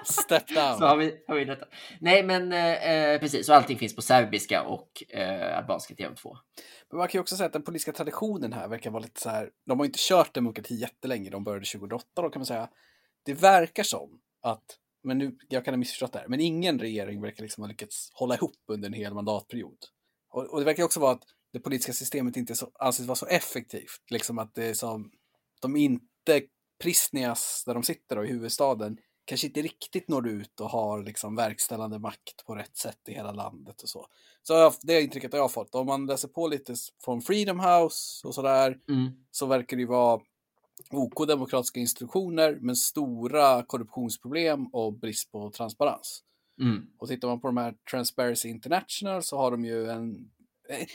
Step 0.04 0.48
down. 0.56 0.78
Så 0.78 0.86
har 0.86 0.98
vi, 0.98 1.24
har 1.28 1.36
vi 1.36 1.46
detta. 1.46 1.66
Nej, 2.00 2.24
men 2.24 2.54
eh, 2.54 2.92
eh, 2.92 3.20
precis. 3.20 3.46
Så 3.46 3.54
allting 3.54 3.78
finns 3.78 3.96
på 3.96 4.02
serbiska 4.02 4.64
och 4.64 5.04
eh, 5.10 5.58
albanska 5.58 5.96
till 5.96 6.06
de 6.06 6.16
två. 6.16 6.38
Men 6.90 6.98
man 6.98 7.08
kan 7.08 7.20
ju 7.20 7.22
också 7.22 7.36
säga 7.36 7.48
att 7.48 7.54
den 7.54 7.64
politiska 7.64 7.92
traditionen 7.92 8.54
här 8.54 8.68
verkar 8.68 8.92
vara 8.92 9.04
lite 9.04 9.22
så 9.22 9.30
här. 9.30 9.50
De 9.66 9.80
har 9.80 9.86
inte 9.86 10.00
kört 10.02 10.34
demokrati 10.34 10.76
jättelänge. 10.76 11.30
De 11.30 11.44
började 11.44 11.66
2008 11.66 12.06
då 12.22 12.30
kan 12.30 12.40
man 12.40 12.46
säga. 12.46 12.70
Det 13.26 13.34
verkar 13.34 13.84
som 13.84 14.20
att, 14.42 14.64
men 15.04 15.18
nu, 15.18 15.38
jag 15.50 15.66
kan 15.66 15.74
ha 15.74 15.78
missförstått 15.78 16.14
det 16.14 16.20
här, 16.20 16.28
men 16.28 16.40
ingen 16.40 16.80
regering 16.80 17.22
verkar 17.22 17.44
liksom 17.44 17.64
ha 17.64 17.68
lyckats 17.68 18.10
hålla 18.14 18.36
ihop 18.36 18.56
under 18.68 18.88
en 18.88 18.94
hel 18.94 19.14
mandatperiod. 19.14 19.78
Och, 20.30 20.54
och 20.54 20.60
det 20.60 20.66
verkar 20.66 20.84
också 20.84 21.00
vara 21.00 21.12
att 21.12 21.24
det 21.54 21.60
politiska 21.60 21.94
systemet 21.94 22.38
inte 22.38 22.56
så, 22.56 22.72
anses 22.80 23.06
vara 23.06 23.16
så 23.16 23.26
effektivt. 23.26 24.02
Liksom 24.10 24.40
att 24.40 24.56
det 24.56 24.66
är 24.66 24.74
som, 24.74 25.12
de 25.62 25.76
inte, 25.76 26.42
Prisnias, 26.84 27.64
där 27.66 27.74
de 27.74 27.84
sitter 27.84 28.16
då, 28.16 28.26
i 28.26 28.28
huvudstaden, 28.28 28.98
kanske 29.26 29.48
inte 29.48 29.62
riktigt 29.62 30.10
når 30.10 30.28
ut 30.28 30.60
och 30.60 30.70
har 30.70 31.04
liksom 31.04 31.36
verkställande 31.36 32.00
makt 32.00 32.46
på 32.46 32.56
rätt 32.56 32.78
sätt 32.78 33.00
i 33.08 33.14
hela 33.14 33.32
landet 33.32 33.82
och 33.82 33.90
så. 33.90 34.08
Så 34.44 34.74
det 34.82 34.94
är 34.94 35.02
intrycket 35.02 35.34
jag 35.34 35.42
har 35.42 35.50
fått. 35.50 35.76
Om 35.76 35.88
man 35.88 36.06
läser 36.06 36.28
på 36.28 36.48
lite 36.48 36.76
från 37.06 37.22
Freedom 37.22 37.60
House 37.60 38.28
och 38.28 38.36
sådär 38.36 38.78
mm. 38.90 39.12
så 39.32 39.46
verkar 39.46 39.78
det 39.78 39.82
ju 39.82 39.88
vara 39.88 40.22
OK 40.92 41.28
demokratiska 41.28 41.80
instruktioner 41.80 42.58
men 42.62 42.76
stora 42.76 43.64
korruptionsproblem 43.64 44.68
och 44.68 44.94
brist 44.94 45.32
på 45.32 45.52
transparens. 45.52 46.24
Mm. 46.62 46.88
Och 46.98 47.08
tittar 47.08 47.28
man 47.28 47.42
på 47.42 47.48
de 47.48 47.58
här 47.58 47.76
Transparency 47.92 48.50
International 48.50 49.24
så 49.24 49.38
har 49.38 49.52
de 49.52 49.66
ju 49.66 49.90
en... 49.90 50.32
Eh, 50.70 50.88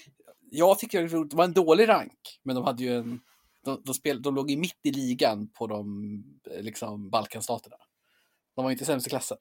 jag 0.50 0.78
tycker 0.78 1.02
det 1.02 1.36
var 1.36 1.44
en 1.44 1.52
dålig 1.52 1.88
rank, 1.88 2.40
men 2.42 2.56
de 2.56 2.64
hade 2.64 2.82
ju 2.82 2.96
en... 2.96 3.20
De, 3.64 3.82
de, 3.84 3.94
spel, 3.94 4.22
de 4.22 4.34
låg 4.34 4.50
ju 4.50 4.56
mitt 4.56 4.80
i 4.82 4.90
ligan 4.90 5.48
på 5.48 5.66
de 5.66 6.24
eh, 6.50 6.62
liksom, 6.62 7.10
Balkanstaterna. 7.10 7.76
De 8.56 8.64
var 8.64 8.72
inte 8.72 8.84
sämst 8.84 9.06
i 9.06 9.10
klassen. 9.10 9.38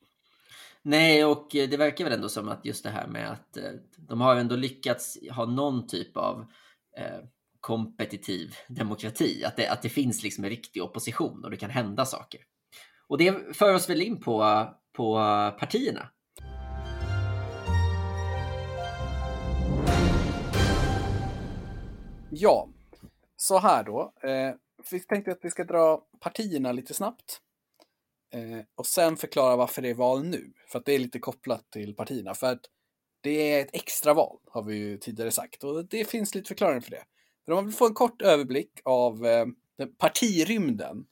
Nej, 0.82 1.26
och 1.26 1.48
det 1.52 1.78
verkar 1.78 2.04
väl 2.04 2.14
ändå 2.14 2.30
som 2.30 2.50
att 2.50 2.66
just 2.66 2.84
det 2.84 2.90
här 2.90 3.08
med 3.08 3.32
att 3.32 3.58
eh, 3.58 3.72
de 3.98 4.22
har 4.22 4.36
ändå 4.36 4.56
lyckats 4.56 5.18
ha 5.32 5.46
någon 5.46 5.88
typ 5.88 6.18
av 6.18 6.46
eh, 6.98 7.20
kompetitiv 7.60 8.56
demokrati. 8.68 9.44
Att 9.46 9.56
det, 9.56 9.68
att 9.68 9.82
det 9.82 9.90
finns 9.90 10.24
liksom 10.24 10.44
en 10.44 10.50
riktig 10.50 10.84
opposition 10.84 11.44
och 11.44 11.52
det 11.52 11.58
kan 11.58 11.70
hända 11.70 12.06
saker. 12.06 12.42
Och 13.08 13.18
det 13.18 13.58
för 13.58 13.74
oss 13.74 13.90
väl 13.90 14.02
in 14.02 14.22
på, 14.22 14.66
på 14.94 15.16
partierna. 15.60 16.10
Ja, 22.30 22.70
så 23.36 23.60
här 23.60 23.84
då. 23.84 24.14
Eh, 24.24 24.56
vi 24.92 25.00
tänkte 25.00 25.32
att 25.32 25.40
vi 25.42 25.50
ska 25.50 25.64
dra 25.64 26.02
partierna 26.20 26.72
lite 26.72 26.94
snabbt. 26.94 27.42
Eh, 28.36 28.64
och 28.76 28.86
sen 28.86 29.18
förklara 29.18 29.56
varför 29.56 29.82
det 29.82 29.90
är 29.90 29.94
val 29.94 30.24
nu. 30.24 30.54
För 30.68 30.80
att 30.80 30.86
det 30.86 30.96
är 30.96 31.00
lite 31.00 31.20
kopplat 31.20 31.72
till 31.72 31.96
partierna. 31.96 32.34
För 32.34 32.48
att 32.48 32.62
det 33.22 33.54
är 33.54 33.62
ett 33.62 33.76
extra 33.76 34.14
val, 34.14 34.38
har 34.48 34.64
vi 34.64 34.76
ju 34.76 34.98
tidigare 34.98 35.32
sagt. 35.32 35.64
Och 35.64 35.86
det 35.86 36.10
finns 36.10 36.36
lite 36.36 36.48
förklaringar 36.48 36.82
för 36.82 36.92
det. 36.92 37.04
Men 37.46 37.54
om 37.54 37.58
man 37.58 37.66
vill 37.66 37.76
få 37.76 37.88
en 37.88 37.94
kort 37.94 38.22
överblick 38.22 38.72
av 38.84 39.26
eh, 39.26 39.46
partirymden 39.98 41.06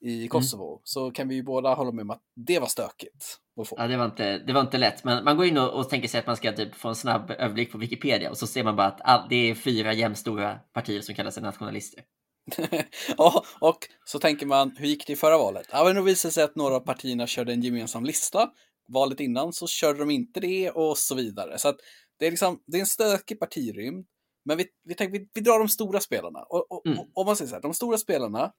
i 0.00 0.16
mm. 0.16 0.28
Kosovo 0.28 0.72
mm. 0.72 0.80
så 0.84 1.10
kan 1.10 1.28
vi 1.28 1.34
ju 1.34 1.42
båda 1.42 1.74
hålla 1.74 1.92
med 1.92 2.02
om 2.02 2.10
att 2.10 2.22
det 2.34 2.58
var 2.58 2.66
stökigt. 2.66 3.40
Ja, 3.76 3.86
det 3.86 3.96
var, 3.96 4.04
inte, 4.04 4.38
det 4.38 4.52
var 4.52 4.60
inte 4.60 4.78
lätt. 4.78 5.04
Men 5.04 5.24
man 5.24 5.36
går 5.36 5.46
in 5.46 5.58
och, 5.58 5.80
och 5.80 5.90
tänker 5.90 6.08
sig 6.08 6.20
att 6.20 6.26
man 6.26 6.36
ska 6.36 6.52
typ 6.52 6.74
få 6.74 6.88
en 6.88 6.94
snabb 6.94 7.30
överblick 7.30 7.72
på 7.72 7.78
Wikipedia 7.78 8.30
och 8.30 8.38
så 8.38 8.46
ser 8.46 8.64
man 8.64 8.76
bara 8.76 8.86
att 8.86 9.00
all, 9.00 9.28
det 9.28 9.36
är 9.36 9.54
fyra 9.54 9.92
jämnstora 9.92 10.58
partier 10.72 11.00
som 11.00 11.14
kallar 11.14 11.30
sig 11.30 11.42
nationalister. 11.42 12.04
ja, 13.16 13.44
och 13.60 13.78
så 14.04 14.18
tänker 14.18 14.46
man, 14.46 14.76
hur 14.76 14.86
gick 14.86 15.06
det 15.06 15.12
i 15.12 15.16
förra 15.16 15.38
valet? 15.38 15.66
Ja, 15.72 15.84
men 15.84 15.94
det 15.94 16.02
visade 16.02 16.32
sig 16.32 16.44
att 16.44 16.56
några 16.56 16.74
av 16.76 16.80
partierna 16.80 17.26
körde 17.26 17.52
en 17.52 17.62
gemensam 17.62 18.04
lista. 18.04 18.50
Valet 18.88 19.20
innan 19.20 19.52
så 19.52 19.66
körde 19.66 19.98
de 19.98 20.10
inte 20.10 20.40
det 20.40 20.70
och 20.70 20.98
så 20.98 21.14
vidare. 21.14 21.58
Så 21.58 21.74
det 22.18 22.26
är 22.26 22.30
liksom, 22.30 22.62
det 22.66 22.76
är 22.76 22.80
en 22.80 22.86
stökig 22.86 23.40
partirymd. 23.40 24.06
Men 24.44 24.56
vi, 24.56 24.66
vi, 24.84 24.94
tänker, 24.94 25.18
vi, 25.18 25.28
vi 25.34 25.40
drar 25.40 25.58
de 25.58 25.68
stora 25.68 26.00
spelarna. 26.00 26.38
Och, 26.38 26.72
och, 26.72 26.86
mm. 26.86 26.98
och, 26.98 27.08
om 27.14 27.26
man 27.26 27.36
säger 27.36 27.48
så 27.48 27.54
här, 27.54 27.62
de 27.62 27.74
stora 27.74 27.98
spelarna 27.98 28.52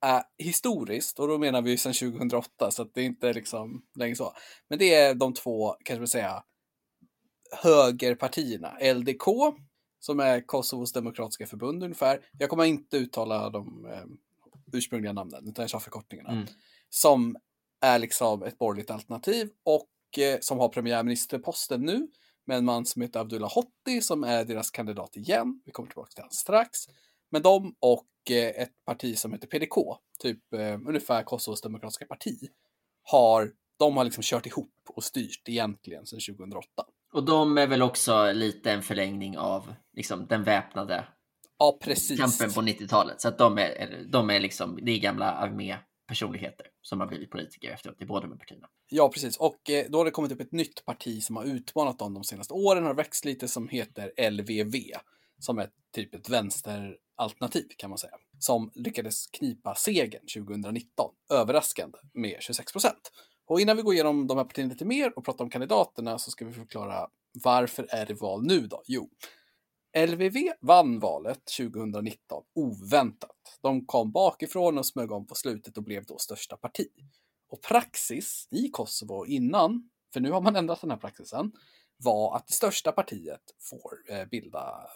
är 0.00 0.22
historiskt, 0.38 1.18
och 1.18 1.28
då 1.28 1.38
menar 1.38 1.62
vi 1.62 1.78
sedan 1.78 1.92
2008, 1.92 2.70
så 2.70 2.84
det 2.84 3.00
är 3.00 3.04
inte 3.04 3.32
liksom 3.32 3.82
länge 3.98 4.16
så. 4.16 4.32
Men 4.68 4.78
det 4.78 4.94
är 4.94 5.14
de 5.14 5.34
två, 5.34 5.76
kanske 5.84 6.00
vi 6.00 6.06
säga, 6.06 6.42
högerpartierna. 7.62 8.78
LDK 8.94 9.26
som 10.04 10.20
är 10.20 10.46
Kosovos 10.46 10.92
demokratiska 10.92 11.46
förbund 11.46 11.82
ungefär. 11.82 12.20
Jag 12.38 12.50
kommer 12.50 12.64
inte 12.64 12.96
uttala 12.96 13.50
de 13.50 13.86
eh, 13.86 14.04
ursprungliga 14.72 15.12
namnen, 15.12 15.48
utan 15.48 15.62
jag 15.62 15.70
kör 15.70 15.78
förkortningarna. 15.78 16.30
Mm. 16.30 16.46
Som 16.88 17.36
är 17.80 17.98
liksom 17.98 18.42
ett 18.42 18.58
borgerligt 18.58 18.90
alternativ 18.90 19.50
och 19.62 20.18
eh, 20.18 20.38
som 20.40 20.58
har 20.58 20.68
premiärministerposten 20.68 21.80
nu 21.82 22.08
med 22.46 22.58
en 22.58 22.64
man 22.64 22.86
som 22.86 23.02
heter 23.02 23.20
Abdullah 23.20 23.54
Hotti 23.54 24.00
som 24.00 24.24
är 24.24 24.44
deras 24.44 24.70
kandidat 24.70 25.16
igen. 25.16 25.62
Vi 25.64 25.72
kommer 25.72 25.88
tillbaka 25.88 26.10
till 26.10 26.22
honom 26.22 26.32
strax. 26.32 26.78
Men 27.30 27.42
de 27.42 27.74
och 27.80 28.30
eh, 28.30 28.62
ett 28.62 28.84
parti 28.84 29.18
som 29.18 29.32
heter 29.32 29.46
PDK, 29.46 29.74
typ 30.18 30.52
eh, 30.52 30.80
ungefär 30.86 31.22
Kosovos 31.22 31.60
demokratiska 31.60 32.06
parti, 32.06 32.38
har 33.02 33.52
de 33.78 33.96
har 33.96 34.04
liksom 34.04 34.22
kört 34.22 34.46
ihop 34.46 34.74
och 34.88 35.04
styrt 35.04 35.48
egentligen 35.48 36.06
sedan 36.06 36.20
2008. 36.36 36.68
Och 37.14 37.24
de 37.24 37.58
är 37.58 37.66
väl 37.66 37.82
också 37.82 38.32
lite 38.32 38.72
en 38.72 38.82
förlängning 38.82 39.38
av 39.38 39.74
liksom, 39.96 40.26
den 40.26 40.44
väpnade 40.44 41.04
ja, 41.58 41.78
kampen 42.18 42.52
på 42.52 42.62
90-talet. 42.62 43.20
Så 43.20 43.28
att 43.28 43.38
de 43.38 43.58
är, 43.58 44.04
de 44.12 44.30
är 44.30 44.40
liksom, 44.40 44.78
det 44.82 44.92
är 44.92 44.98
gamla 44.98 45.32
armépersonligheter 45.32 46.66
som 46.82 47.00
har 47.00 47.06
blivit 47.06 47.30
politiker 47.30 47.70
efteråt 47.70 48.02
i 48.02 48.06
båda 48.06 48.26
de 48.26 48.38
partierna. 48.38 48.66
Ja, 48.90 49.08
precis. 49.08 49.36
Och 49.36 49.70
eh, 49.70 49.84
då 49.88 49.98
har 49.98 50.04
det 50.04 50.10
kommit 50.10 50.32
upp 50.32 50.40
ett 50.40 50.52
nytt 50.52 50.84
parti 50.84 51.22
som 51.22 51.36
har 51.36 51.44
utmanat 51.44 51.98
dem 51.98 52.14
de 52.14 52.24
senaste 52.24 52.54
åren, 52.54 52.84
har 52.84 52.94
växt 52.94 53.24
lite, 53.24 53.48
som 53.48 53.68
heter 53.68 54.30
LVV. 54.30 54.74
Som 55.38 55.58
är 55.58 55.68
typ 55.94 56.14
ett 56.14 56.28
vänsteralternativ 56.28 57.66
kan 57.76 57.90
man 57.90 57.98
säga. 57.98 58.14
Som 58.38 58.70
lyckades 58.74 59.26
knipa 59.26 59.74
segern 59.74 60.44
2019, 60.44 61.10
överraskande, 61.32 61.98
med 62.14 62.36
26 62.40 62.72
procent. 62.72 63.10
Och 63.46 63.60
innan 63.60 63.76
vi 63.76 63.82
går 63.82 63.94
igenom 63.94 64.26
de 64.26 64.36
här 64.36 64.44
partierna 64.44 64.72
lite 64.72 64.84
mer 64.84 65.18
och 65.18 65.24
pratar 65.24 65.44
om 65.44 65.50
kandidaterna 65.50 66.18
så 66.18 66.30
ska 66.30 66.44
vi 66.44 66.52
förklara 66.52 67.08
varför 67.44 67.86
är 67.90 68.06
det 68.06 68.14
val 68.14 68.46
nu 68.46 68.66
då? 68.66 68.82
Jo, 68.86 69.10
LVV 69.96 70.52
vann 70.60 70.98
valet 70.98 71.40
2019 71.58 72.44
oväntat. 72.54 73.30
De 73.62 73.86
kom 73.86 74.12
bakifrån 74.12 74.78
och 74.78 74.86
smög 74.86 75.12
om 75.12 75.26
på 75.26 75.34
slutet 75.34 75.76
och 75.76 75.82
blev 75.82 76.04
då 76.04 76.18
största 76.18 76.56
parti. 76.56 76.88
Och 77.48 77.62
praxis 77.62 78.48
i 78.50 78.68
Kosovo 78.68 79.26
innan, 79.26 79.90
för 80.12 80.20
nu 80.20 80.30
har 80.30 80.40
man 80.40 80.56
ändrat 80.56 80.80
den 80.80 80.90
här 80.90 80.96
praxisen, 80.96 81.52
var 81.96 82.36
att 82.36 82.46
det 82.46 82.52
största 82.52 82.92
partiet 82.92 83.42
får 83.70 84.14
eh, 84.14 84.24
bilda, 84.24 84.88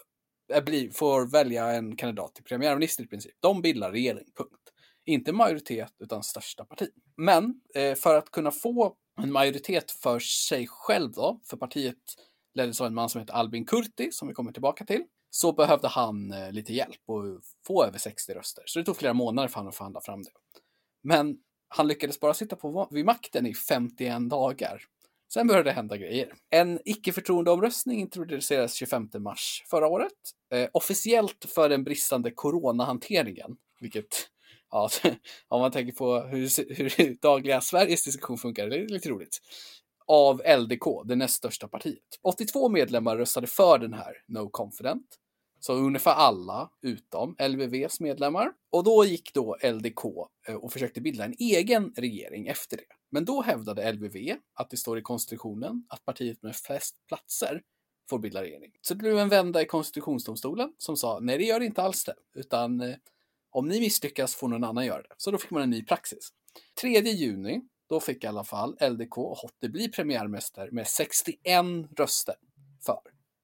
eh, 0.53 0.63
bli, 0.63 0.91
får 0.91 1.31
välja 1.31 1.71
en 1.71 1.95
kandidat 1.95 2.35
till 2.35 2.43
premiärminister 2.43 3.03
i 3.03 3.07
princip. 3.07 3.35
De 3.39 3.61
bildar 3.61 3.91
regering, 3.91 4.25
punkt. 4.37 4.58
Inte 5.05 5.31
majoritet, 5.31 5.93
utan 5.99 6.23
största 6.23 6.65
parti. 6.65 6.89
Men 7.17 7.61
eh, 7.75 7.95
för 7.95 8.17
att 8.17 8.31
kunna 8.31 8.51
få 8.51 8.95
en 9.21 9.31
majoritet 9.31 9.91
för 9.91 10.19
sig 10.19 10.67
själv 10.67 11.11
då, 11.11 11.39
för 11.49 11.57
partiet 11.57 11.97
leddes 12.53 12.81
av 12.81 12.87
en 12.87 12.93
man 12.93 13.09
som 13.09 13.21
heter 13.21 13.33
Albin 13.33 13.65
Kurti, 13.65 14.11
som 14.11 14.27
vi 14.27 14.33
kommer 14.33 14.51
tillbaka 14.51 14.85
till, 14.85 15.03
så 15.29 15.51
behövde 15.51 15.87
han 15.87 16.31
eh, 16.31 16.51
lite 16.51 16.73
hjälp 16.73 17.01
och 17.05 17.41
få 17.67 17.83
över 17.83 17.97
60 17.97 18.33
röster. 18.33 18.63
Så 18.65 18.79
det 18.79 18.85
tog 18.85 18.97
flera 18.97 19.13
månader 19.13 19.47
för 19.47 19.55
honom 19.55 19.69
att 19.69 19.75
förhandla 19.75 20.01
fram 20.01 20.23
det. 20.23 20.31
Men 21.03 21.37
han 21.67 21.87
lyckades 21.87 22.19
bara 22.19 22.33
sitta 22.33 22.55
på, 22.55 22.87
vid 22.91 23.05
makten 23.05 23.45
i 23.45 23.53
51 23.53 24.29
dagar. 24.29 24.81
Sen 25.33 25.47
började 25.47 25.69
det 25.69 25.73
hända 25.73 25.97
grejer. 25.97 26.33
En 26.49 26.79
icke-förtroendeomröstning 26.85 27.99
introducerades 27.99 28.73
25 28.73 29.09
mars 29.19 29.63
förra 29.69 29.87
året. 29.87 30.11
Eh, 30.53 30.69
officiellt 30.73 31.45
för 31.55 31.69
den 31.69 31.83
bristande 31.83 32.31
coronahanteringen, 32.31 33.57
vilket 33.79 34.29
Ja, 34.71 34.89
om 35.47 35.61
man 35.61 35.71
tänker 35.71 35.93
på 35.93 36.19
hur, 36.19 36.75
hur 36.75 37.17
dagliga 37.21 37.61
Sveriges 37.61 38.03
diskussion 38.03 38.37
funkar, 38.37 38.67
det 38.67 38.75
är 38.75 38.87
lite 38.87 39.09
roligt. 39.09 39.39
Av 40.05 40.41
LDK, 40.59 41.03
det 41.05 41.15
näst 41.15 41.35
största 41.35 41.67
partiet. 41.67 42.19
82 42.21 42.69
medlemmar 42.69 43.17
röstade 43.17 43.47
för 43.47 43.79
den 43.79 43.93
här 43.93 44.13
No 44.27 44.49
Confident. 44.49 45.17
Så 45.59 45.73
ungefär 45.73 46.11
alla 46.11 46.69
utom 46.81 47.35
LVVs 47.49 47.99
medlemmar. 47.99 48.51
Och 48.71 48.83
då 48.83 49.05
gick 49.05 49.33
då 49.33 49.57
LDK 49.63 50.05
eh, 50.47 50.55
och 50.55 50.73
försökte 50.73 51.01
bilda 51.01 51.25
en 51.25 51.35
egen 51.39 51.93
regering 51.95 52.47
efter 52.47 52.77
det. 52.77 52.83
Men 53.11 53.25
då 53.25 53.41
hävdade 53.41 53.91
LVV 53.91 54.35
att 54.53 54.69
det 54.69 54.77
står 54.77 54.99
i 54.99 55.01
konstitutionen 55.01 55.85
att 55.89 56.05
partiet 56.05 56.43
med 56.43 56.55
flest 56.55 56.95
platser 57.07 57.61
får 58.09 58.19
bilda 58.19 58.41
regering. 58.41 58.71
Så 58.81 58.93
det 58.93 58.97
blev 58.97 59.17
en 59.17 59.29
vända 59.29 59.61
i 59.61 59.65
konstitutionsdomstolen 59.65 60.73
som 60.77 60.97
sa 60.97 61.19
nej, 61.21 61.37
det 61.37 61.43
gör 61.43 61.59
det 61.59 61.65
inte 61.65 61.81
alls 61.81 62.03
det, 62.03 62.15
utan 62.35 62.81
eh, 62.81 62.95
om 63.51 63.67
ni 63.67 63.79
misslyckas 63.79 64.35
får 64.35 64.47
någon 64.47 64.63
annan 64.63 64.85
göra 64.85 65.01
det. 65.01 65.15
Så 65.17 65.31
då 65.31 65.37
fick 65.37 65.51
man 65.51 65.63
en 65.63 65.69
ny 65.69 65.85
praxis. 65.85 66.29
3 66.81 66.99
juni, 66.99 67.61
då 67.89 67.99
fick 67.99 68.23
i 68.23 68.27
alla 68.27 68.43
fall 68.43 68.77
LDK 68.81 69.17
och 69.17 69.37
Hotte 69.37 69.69
bli 69.69 69.89
premiärmästare 69.89 70.71
med 70.71 70.87
61 70.87 71.65
röster 71.97 72.35
för. 72.85 72.99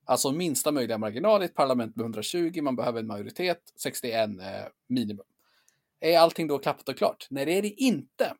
Alltså 0.06 0.32
minsta 0.32 0.72
möjliga 0.72 0.98
marginal 0.98 1.42
i 1.42 1.46
ett 1.46 1.56
parlament 1.56 1.96
med 1.96 2.04
120, 2.04 2.62
man 2.62 2.76
behöver 2.76 3.00
en 3.00 3.08
majoritet, 3.08 3.60
61 3.84 4.14
eh, 4.14 4.36
minimum. 4.88 5.26
Är 6.00 6.20
allting 6.20 6.48
då 6.48 6.60
klappat 6.60 6.90
och 6.90 6.98
klart? 6.98 7.28
Nej, 7.30 7.46
det 7.46 7.58
är 7.58 7.62
det 7.62 7.82
inte. 7.82 8.34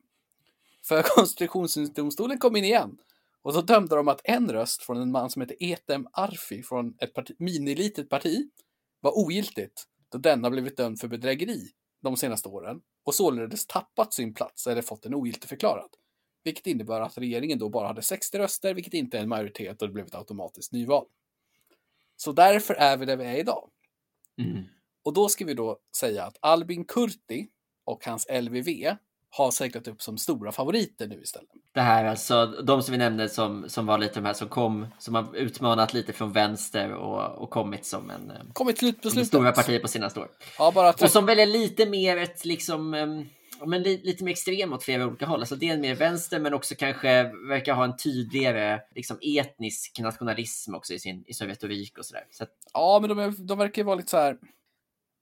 För 0.84 1.02
konstitutionsdomstolen 1.16 2.38
kom 2.38 2.56
in 2.56 2.64
igen 2.64 2.98
och 3.42 3.54
så 3.54 3.60
dömde 3.60 3.96
de 3.96 4.08
att 4.08 4.20
en 4.24 4.52
röst 4.52 4.82
från 4.82 4.96
en 4.96 5.10
man 5.10 5.30
som 5.30 5.42
heter 5.42 5.56
Etem 5.60 6.06
Arfi 6.12 6.62
från 6.62 6.94
ett 6.98 7.14
parti, 7.14 7.36
minilitet 7.38 8.08
parti 8.08 8.50
var 9.00 9.18
ogiltigt 9.18 9.84
då 10.08 10.18
den 10.18 10.44
har 10.44 10.50
blivit 10.50 10.76
dömd 10.76 11.00
för 11.00 11.08
bedrägeri 11.08 11.70
de 12.02 12.16
senaste 12.16 12.48
åren 12.48 12.80
och 13.04 13.14
således 13.14 13.66
tappat 13.66 14.14
sin 14.14 14.34
plats 14.34 14.66
eller 14.66 14.82
fått 14.82 15.02
den 15.02 15.14
ogiltigförklarad. 15.14 15.90
Vilket 16.44 16.66
innebär 16.66 17.00
att 17.00 17.18
regeringen 17.18 17.58
då 17.58 17.68
bara 17.68 17.86
hade 17.86 18.02
60 18.02 18.38
röster, 18.38 18.74
vilket 18.74 18.94
inte 18.94 19.18
är 19.18 19.22
en 19.22 19.28
majoritet 19.28 19.82
och 19.82 19.88
det 19.88 19.94
blev 19.94 20.06
ett 20.06 20.14
automatiskt 20.14 20.72
nyval. 20.72 21.06
Så 22.16 22.32
därför 22.32 22.74
är 22.74 22.96
vi 22.96 23.06
där 23.06 23.16
vi 23.16 23.24
är 23.24 23.36
idag. 23.36 23.70
Mm. 24.42 24.64
Och 25.04 25.12
då 25.12 25.28
ska 25.28 25.44
vi 25.44 25.54
då 25.54 25.78
säga 25.96 26.24
att 26.24 26.36
Albin 26.40 26.84
Kurti 26.84 27.48
och 27.84 28.04
hans 28.06 28.26
LVV 28.30 28.96
har 29.36 29.50
seglat 29.50 29.88
upp 29.88 30.02
som 30.02 30.18
stora 30.18 30.52
favoriter 30.52 31.06
nu 31.06 31.20
istället. 31.22 31.48
Det 31.72 31.80
här 31.80 32.04
alltså, 32.04 32.46
de 32.46 32.82
som 32.82 32.92
vi 32.92 32.98
nämnde 32.98 33.28
som, 33.28 33.68
som 33.68 33.86
var 33.86 33.98
lite 33.98 34.14
de 34.14 34.24
här 34.26 34.32
som 34.32 34.48
kom, 34.48 34.86
som 34.98 35.14
har 35.14 35.36
utmanat 35.36 35.94
lite 35.94 36.12
från 36.12 36.32
vänster 36.32 36.92
och, 36.92 37.42
och 37.42 37.50
kommit 37.50 37.86
som 37.86 38.10
en... 38.10 38.30
Eh, 38.30 38.36
kommit 38.52 38.78
slut 38.78 39.02
på 39.02 39.10
slutet. 39.10 39.28
Stora 39.28 39.52
partier 39.52 39.78
på 39.78 39.88
sina 39.88 40.06
år. 40.06 40.28
Ja, 40.58 40.72
bara 40.74 40.92
och 40.92 41.10
som 41.10 41.26
väljer 41.26 41.46
lite 41.46 41.86
mer 41.86 42.16
ett 42.16 42.44
liksom, 42.44 42.90
men 43.66 43.82
lite 43.82 44.24
mer 44.24 44.32
extrem 44.32 44.72
åt 44.72 44.82
flera 44.82 45.06
olika 45.06 45.26
håll. 45.26 45.40
Alltså 45.40 45.56
det 45.56 45.68
är 45.68 45.78
mer 45.78 45.94
vänster 45.94 46.40
men 46.40 46.54
också 46.54 46.74
kanske 46.74 47.22
verkar 47.48 47.74
ha 47.74 47.84
en 47.84 47.96
tydligare 47.96 48.80
liksom, 48.94 49.18
etnisk 49.22 49.98
nationalism 49.98 50.74
också 50.74 50.94
i 50.94 50.98
sin, 50.98 51.24
i 51.26 51.34
sin 51.34 51.48
retorik 51.48 51.98
och 51.98 52.06
sådär. 52.06 52.24
Så 52.30 52.42
att... 52.44 52.50
Ja, 52.72 52.98
men 53.00 53.16
de, 53.16 53.46
de 53.46 53.58
verkar 53.58 53.84
vara 53.84 53.96
lite 53.96 54.10
så 54.10 54.16
här. 54.16 54.38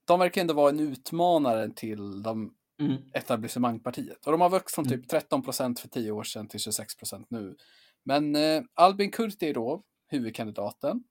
De 0.07 0.19
verkar 0.19 0.41
ändå 0.41 0.53
vara 0.53 0.69
en 0.69 0.79
utmanare 0.79 1.69
till 1.75 2.23
de 2.23 2.53
mm. 2.81 2.97
etablissemangpartiet. 3.13 4.25
Och 4.25 4.31
de 4.31 4.41
har 4.41 4.49
vuxit 4.49 4.75
från 4.75 4.85
mm. 4.85 4.99
typ 4.99 5.09
13 5.09 5.43
procent 5.43 5.79
för 5.79 5.87
tio 5.87 6.11
år 6.11 6.23
sedan 6.23 6.47
till 6.47 6.59
26 6.59 6.97
procent 6.97 7.27
nu. 7.29 7.55
Men 8.05 8.35
eh, 8.35 8.63
Albin 8.73 9.11
Kurti 9.11 9.49
är 9.49 9.53
då 9.53 9.83
huvudkandidaten. 10.07 11.03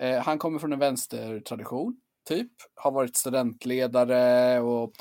Eh, 0.00 0.22
han 0.22 0.38
kommer 0.38 0.58
från 0.58 0.72
en 0.72 0.78
vänstertradition, 0.78 2.00
typ. 2.28 2.52
Har 2.74 2.90
varit 2.90 3.16
studentledare 3.16 4.60
och 4.60 4.92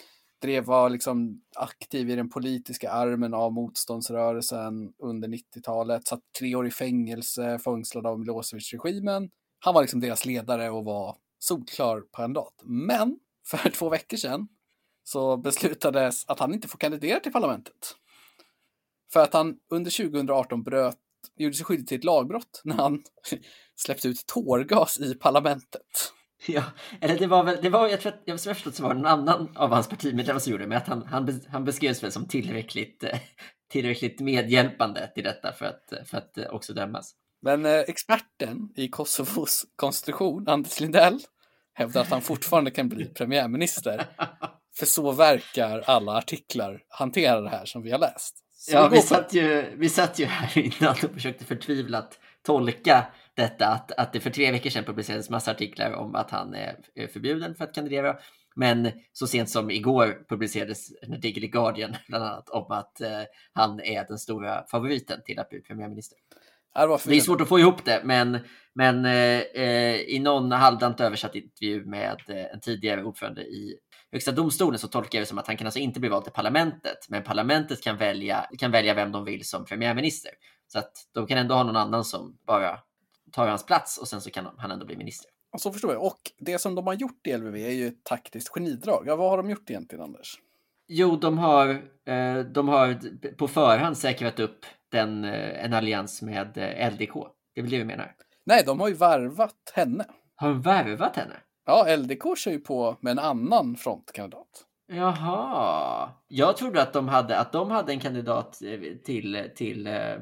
drev 0.42 0.64
var 0.64 0.90
liksom 0.90 1.42
aktiv 1.56 2.10
i 2.10 2.16
den 2.16 2.30
politiska 2.30 2.92
armen 2.92 3.34
av 3.34 3.54
motståndsrörelsen 3.54 4.94
under 5.04 5.28
90-talet. 5.28 6.08
Satt 6.08 6.20
tre 6.40 6.56
år 6.56 6.68
i 6.68 6.72
fängelse, 6.72 7.60
fängslad 7.60 8.08
av 8.08 8.20
Milosevic-regimen. 8.20 9.30
Han 9.60 9.74
var 9.74 9.82
liksom 9.82 10.00
deras 10.00 10.26
ledare 10.26 10.70
och 10.70 10.86
var 10.86 11.18
solklar 11.40 12.04
kandidat. 12.14 12.54
Men 12.64 13.20
för 13.48 13.70
två 13.74 13.90
veckor 13.90 14.18
sedan 14.18 14.48
så 15.08 15.38
beslutades 15.38 16.26
att 16.28 16.40
han 16.40 16.54
inte 16.54 16.68
får 16.68 16.78
kandidera 16.78 17.20
till 17.20 17.32
parlamentet. 17.32 17.96
För 19.14 19.24
att 19.24 19.34
han 19.34 19.58
under 19.70 19.92
2018 19.92 20.64
bröt, 20.64 20.98
gjorde 21.38 21.56
sig 21.56 21.66
skyldig 21.66 21.88
till 21.88 21.98
ett 21.98 22.04
lagbrott 22.04 22.62
när 22.64 22.76
han 22.76 23.04
släppte 23.76 24.08
ut 24.08 24.26
tårgas 24.26 25.00
i 25.00 25.14
parlamentet. 25.16 26.14
Ja, 26.48 26.64
eller 27.02 27.20
det 27.20 27.28
var 27.28 27.44
väl, 27.44 27.58
det 27.62 27.70
var, 27.70 27.88
jag 27.88 28.02
tror 28.02 28.12
att, 28.12 28.22
jag 28.26 28.40
som 28.40 28.50
jag 28.50 28.58
förstått 28.58 28.76
så 28.76 28.84
var 28.84 28.94
det 28.94 29.00
någon 29.00 29.12
annan 29.12 29.50
av 29.56 29.70
hans 29.70 29.88
partimedlemmar 29.88 30.40
som 30.40 30.52
gjorde 30.52 30.64
det, 30.64 30.68
men 30.68 30.78
att 30.78 30.88
han, 30.88 31.04
han, 31.06 31.42
han 31.50 31.66
beskrevs 31.66 32.04
väl 32.04 32.12
som 32.12 32.28
tillräckligt, 32.28 33.04
eh, 33.04 33.20
tillräckligt 33.70 34.20
medhjälpande 34.20 35.12
till 35.16 35.24
detta 35.24 35.54
för 35.54 35.66
att, 35.66 36.10
för 36.10 36.18
att 36.18 36.38
eh, 36.38 36.46
också 36.50 36.74
dömas. 36.74 37.14
Men 37.42 37.66
eh, 37.66 37.80
experten 37.80 38.70
i 38.76 38.88
Kosovos 38.88 39.66
konstitution, 39.76 40.48
Anders 40.48 40.80
Lindell, 40.80 41.20
hävdar 41.74 42.02
att 42.02 42.10
han 42.10 42.22
fortfarande 42.22 42.72
kan 42.72 42.90
bli 42.90 43.06
premiärminister 43.16 44.06
för 44.78 44.86
så 44.86 45.12
verkar 45.12 45.84
alla 45.86 46.12
artiklar 46.12 46.82
hantera 46.90 47.42
det 47.42 47.50
här 47.50 47.66
som 47.66 47.82
vi 47.82 47.92
har 47.92 48.00
läst. 48.00 48.36
Så 48.54 48.76
ja, 48.76 48.88
vi, 48.88 49.02
satt 49.02 49.34
ju, 49.34 49.76
vi 49.78 49.90
satt 49.90 50.20
ju 50.20 50.26
här 50.26 50.58
innan 50.82 50.92
och 50.92 51.14
försökte 51.14 51.46
förtvivlat 51.46 52.20
tolka 52.46 53.08
detta 53.36 53.68
att, 53.68 53.92
att 53.92 54.14
det 54.14 54.20
för 54.20 54.30
tre 54.30 54.52
veckor 54.52 54.70
sedan 54.70 54.84
publicerades 54.84 55.30
massa 55.30 55.52
artiklar 55.52 55.92
om 55.92 56.16
att 56.16 56.32
han 56.32 56.54
är 56.54 57.08
förbjuden 57.14 57.56
för 57.56 57.64
att 57.64 57.76
kandidera. 57.76 58.16
Men 58.56 58.92
så 59.14 59.28
sent 59.28 59.50
som 59.50 59.72
igår 59.72 60.26
publicerades 60.30 60.88
en 61.02 61.14
artikel 61.14 61.44
i 61.44 61.48
Guardian 61.48 61.96
bland 62.08 62.24
annat 62.24 62.50
om 62.50 62.72
att 62.72 63.02
eh, 63.02 63.22
han 63.54 63.80
är 63.80 64.08
den 64.08 64.18
stora 64.18 64.66
favoriten 64.72 65.22
till 65.26 65.40
att 65.40 65.50
bli 65.50 65.62
premiärminister. 65.62 66.18
Det 67.10 67.16
är 67.16 67.22
svårt 67.22 67.42
att 67.42 67.50
få 67.50 67.60
ihop 67.60 67.86
det, 67.86 68.02
men, 68.04 68.40
men 68.74 69.06
eh, 69.06 69.42
eh 69.64 69.96
i 69.96 70.20
någon 70.20 70.52
halvdant 70.52 71.02
översatt 71.02 71.36
intervju 71.36 71.86
med 71.86 72.22
eh, 72.28 72.54
en 72.54 72.60
tidigare 72.60 73.04
ordförande 73.04 73.42
i 73.42 73.78
Högsta 74.12 74.32
domstolen 74.32 74.80
så 74.80 74.88
tolkar 74.88 75.20
jag 75.20 75.22
det 75.22 75.30
som 75.30 75.38
att 75.38 75.48
han 75.48 75.58
kan 75.58 75.68
alltså 75.68 75.80
inte 75.80 76.00
bli 76.00 76.10
vald 76.10 76.24
till 76.24 76.34
parlamentet, 76.34 76.98
men 77.10 77.24
parlamentet 77.24 77.84
kan 77.84 77.98
välja, 77.98 78.50
kan 78.60 78.72
välja 78.72 78.94
vem 78.94 79.12
de 79.12 79.26
vill 79.26 79.48
som 79.48 79.66
premiärminister. 79.66 80.32
Så 80.68 80.80
att 80.80 80.92
de 81.14 81.28
kan 81.28 81.38
ändå 81.38 81.56
ha 81.56 81.64
någon 81.64 81.76
annan 81.76 82.06
som 82.06 82.38
bara 82.48 82.80
tar 83.32 83.48
hans 83.48 83.66
plats 83.66 83.98
och 83.98 84.08
sen 84.08 84.22
så 84.22 84.30
kan 84.30 84.48
han 84.58 84.72
ändå 84.72 84.86
bli 84.86 84.98
minister. 84.98 85.32
Så 85.58 85.72
förstår 85.72 85.94
jag. 85.94 86.04
Och 86.04 86.20
det 86.38 86.60
som 86.60 86.76
de 86.76 86.88
har 86.88 86.94
gjort 86.94 87.28
i 87.28 87.38
LVV 87.38 87.56
är 87.56 87.72
ju 87.72 87.88
ett 87.88 88.04
taktiskt 88.04 88.50
genidrag. 88.50 89.04
Ja, 89.08 89.16
vad 89.16 89.30
har 89.30 89.38
de 89.38 89.50
gjort 89.50 89.70
egentligen, 89.70 90.04
Anders? 90.04 90.40
Jo, 90.88 91.16
de 91.16 91.38
har, 91.38 91.70
eh, 92.06 92.40
de 92.40 92.68
har 92.68 93.00
på 93.36 93.48
förhand 93.48 93.98
säkrat 93.98 94.40
upp 94.40 94.66
den, 94.92 95.24
eh, 95.24 95.66
en 95.66 95.74
allians 95.74 96.22
med 96.22 96.58
eh, 96.58 96.94
LDK. 96.94 97.14
Det 97.54 97.62
är 97.62 97.62
väl 97.62 97.72
det 97.72 97.78
vi 97.78 97.86
menar? 97.86 98.16
Nej, 98.46 98.64
de 98.66 98.80
har 98.80 98.88
ju 98.88 98.94
värvat 98.94 99.72
henne. 99.74 100.06
Har 100.36 100.50
de 100.50 100.62
värvat 100.62 101.16
henne? 101.16 101.34
Ja, 101.68 101.96
LDK 101.96 102.38
kör 102.38 102.52
ju 102.52 102.60
på 102.60 102.98
med 103.02 103.12
en 103.12 103.20
annan 103.20 103.76
frontkandidat. 103.76 104.66
Jaha. 104.88 106.10
Jag 106.28 106.58
trodde 106.58 106.82
att 106.82 106.94
de 106.94 107.08
hade, 107.08 107.38
att 107.38 107.52
de 107.52 107.72
hade 107.72 107.92
en 107.92 108.00
kandidat 108.00 108.62
till, 109.06 109.50
till 109.56 109.88
eh, 109.88 110.16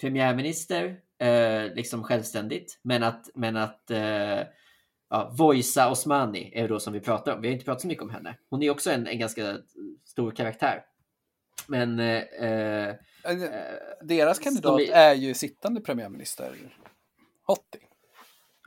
premiärminister, 0.00 0.96
eh, 1.18 1.74
liksom 1.74 2.04
självständigt. 2.04 2.80
Men 2.82 3.02
att, 3.02 3.30
men 3.34 3.56
att 3.56 3.90
eh, 3.90 4.40
ja, 5.10 5.34
Voisa 5.38 5.90
Osmani 5.90 6.52
är 6.54 6.68
då 6.68 6.80
som 6.80 6.92
vi 6.92 7.00
pratar 7.00 7.34
om. 7.34 7.40
Vi 7.40 7.48
har 7.48 7.52
inte 7.52 7.64
pratat 7.64 7.82
så 7.82 7.88
mycket 7.88 8.04
om 8.04 8.10
henne. 8.10 8.36
Hon 8.50 8.62
är 8.62 8.70
också 8.70 8.90
en, 8.90 9.06
en 9.06 9.18
ganska 9.18 9.56
stor 10.04 10.30
karaktär. 10.30 10.84
Men... 11.66 12.00
Eh, 12.00 12.22
eh 12.48 12.94
Deras 14.02 14.38
kandidat 14.38 14.80
är... 14.80 14.92
är 14.92 15.14
ju 15.14 15.34
sittande 15.34 15.80
premiärminister 15.80 16.54
Hotti. 17.46 17.78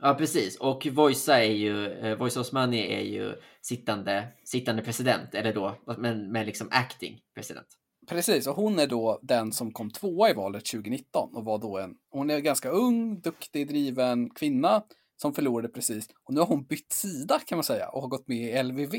Ja, 0.02 0.14
precis. 0.14 0.56
Och 0.56 0.86
Voisa 0.86 1.44
är 1.44 1.52
ju, 1.52 1.86
eh, 1.86 2.18
Voisa 2.18 2.40
Osmani 2.40 2.94
är 2.94 3.00
ju 3.00 3.32
sittande, 3.60 4.28
sittande 4.44 4.82
president, 4.82 5.34
eller 5.34 5.54
då, 5.54 5.78
men, 5.98 6.32
men 6.32 6.46
liksom 6.46 6.68
acting 6.70 7.20
president. 7.34 7.66
Precis, 8.08 8.46
och 8.46 8.56
hon 8.56 8.78
är 8.78 8.86
då 8.86 9.20
den 9.22 9.52
som 9.52 9.72
kom 9.72 9.90
tvåa 9.90 10.30
i 10.30 10.32
valet 10.32 10.64
2019 10.64 11.36
och 11.36 11.44
var 11.44 11.58
då 11.58 11.78
en, 11.78 11.94
hon 12.10 12.30
är 12.30 12.38
ganska 12.38 12.68
ung, 12.68 13.20
duktig, 13.20 13.68
driven 13.68 14.30
kvinna 14.30 14.82
som 15.16 15.34
förlorade 15.34 15.68
precis. 15.68 16.08
Och 16.24 16.34
nu 16.34 16.40
har 16.40 16.46
hon 16.46 16.64
bytt 16.64 16.92
sida 16.92 17.40
kan 17.46 17.56
man 17.56 17.64
säga 17.64 17.88
och 17.88 18.02
har 18.02 18.08
gått 18.08 18.28
med 18.28 18.38
i 18.38 18.62
LVV. 18.62 18.94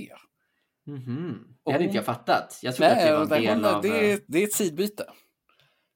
Mm 0.88 1.00
-hmm. 1.00 1.34
Det 1.66 1.72
hade 1.72 1.84
inte 1.84 1.96
jag 1.96 2.06
fattat. 2.06 2.60
Jag 2.62 2.76
trodde 2.76 2.96
nej, 2.96 3.12
att 3.12 3.30
det 3.30 3.36
var 3.36 3.38
en 3.38 3.44
del 3.44 3.56
hon, 3.56 3.66
av... 3.66 3.82
Det 3.82 4.12
är, 4.12 4.20
det 4.28 4.40
är 4.40 4.44
ett 4.44 4.54
sidbyte. 4.54 5.06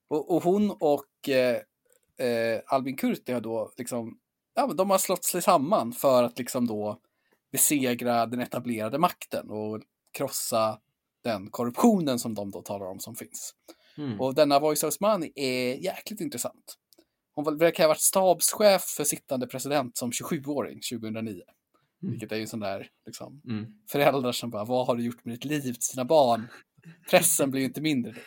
Och, 0.10 0.36
och 0.36 0.44
hon 0.44 0.72
och 0.72 1.30
eh, 1.30 1.56
eh, 2.28 2.62
Albin 2.68 2.98
Kurti 2.98 3.34
har 3.34 3.42
då 3.42 3.74
liksom, 3.78 4.18
ja 4.68 4.74
de 4.74 4.90
har 4.90 4.98
slått 4.98 5.24
sig 5.24 5.42
samman 5.42 5.94
för 5.94 6.24
att 6.24 6.40
liksom 6.40 6.68
då 6.68 7.00
besegra 7.52 8.26
den 8.26 8.40
etablerade 8.40 8.98
makten 8.98 9.50
och 9.50 9.82
krossa 10.18 10.80
den 11.24 11.50
korruptionen 11.50 12.20
som 12.20 12.34
de 12.34 12.52
då 12.52 12.62
talar 12.62 12.86
om 12.86 13.00
som 13.00 13.16
finns. 13.16 13.54
Mm. 13.98 14.22
Och 14.22 14.36
denna 14.36 14.60
Voice 14.60 14.84
Osmani 14.84 15.32
är 15.36 15.76
jäkligt 15.76 16.22
intressant. 16.22 16.78
Hon 17.36 17.58
verkar 17.58 17.84
ha 17.84 17.88
varit 17.88 18.02
stabschef 18.02 18.82
för 18.82 19.04
sittande 19.04 19.48
president 19.48 19.98
som 19.98 20.12
27-åring 20.12 20.80
2009. 20.92 21.42
Mm. 22.04 22.12
Vilket 22.12 22.32
är 22.32 22.36
ju 22.36 22.48
sån 22.48 22.60
där 22.60 22.90
liksom, 23.06 23.42
Mm. 23.48 23.66
föräldrar 23.92 24.32
som 24.32 24.50
bara, 24.50 24.66
vad 24.66 24.88
har 24.88 24.96
du 24.96 25.04
gjort 25.04 25.26
med 25.26 25.34
ditt 25.34 25.46
liv 25.46 25.74
till 25.74 25.82
sina 25.82 26.06
barn? 26.06 26.48
Pressen 27.10 27.52
blir 27.52 27.62
ju 27.62 27.68
inte 27.68 27.82
mindre 27.82 28.12
då. 28.12 28.20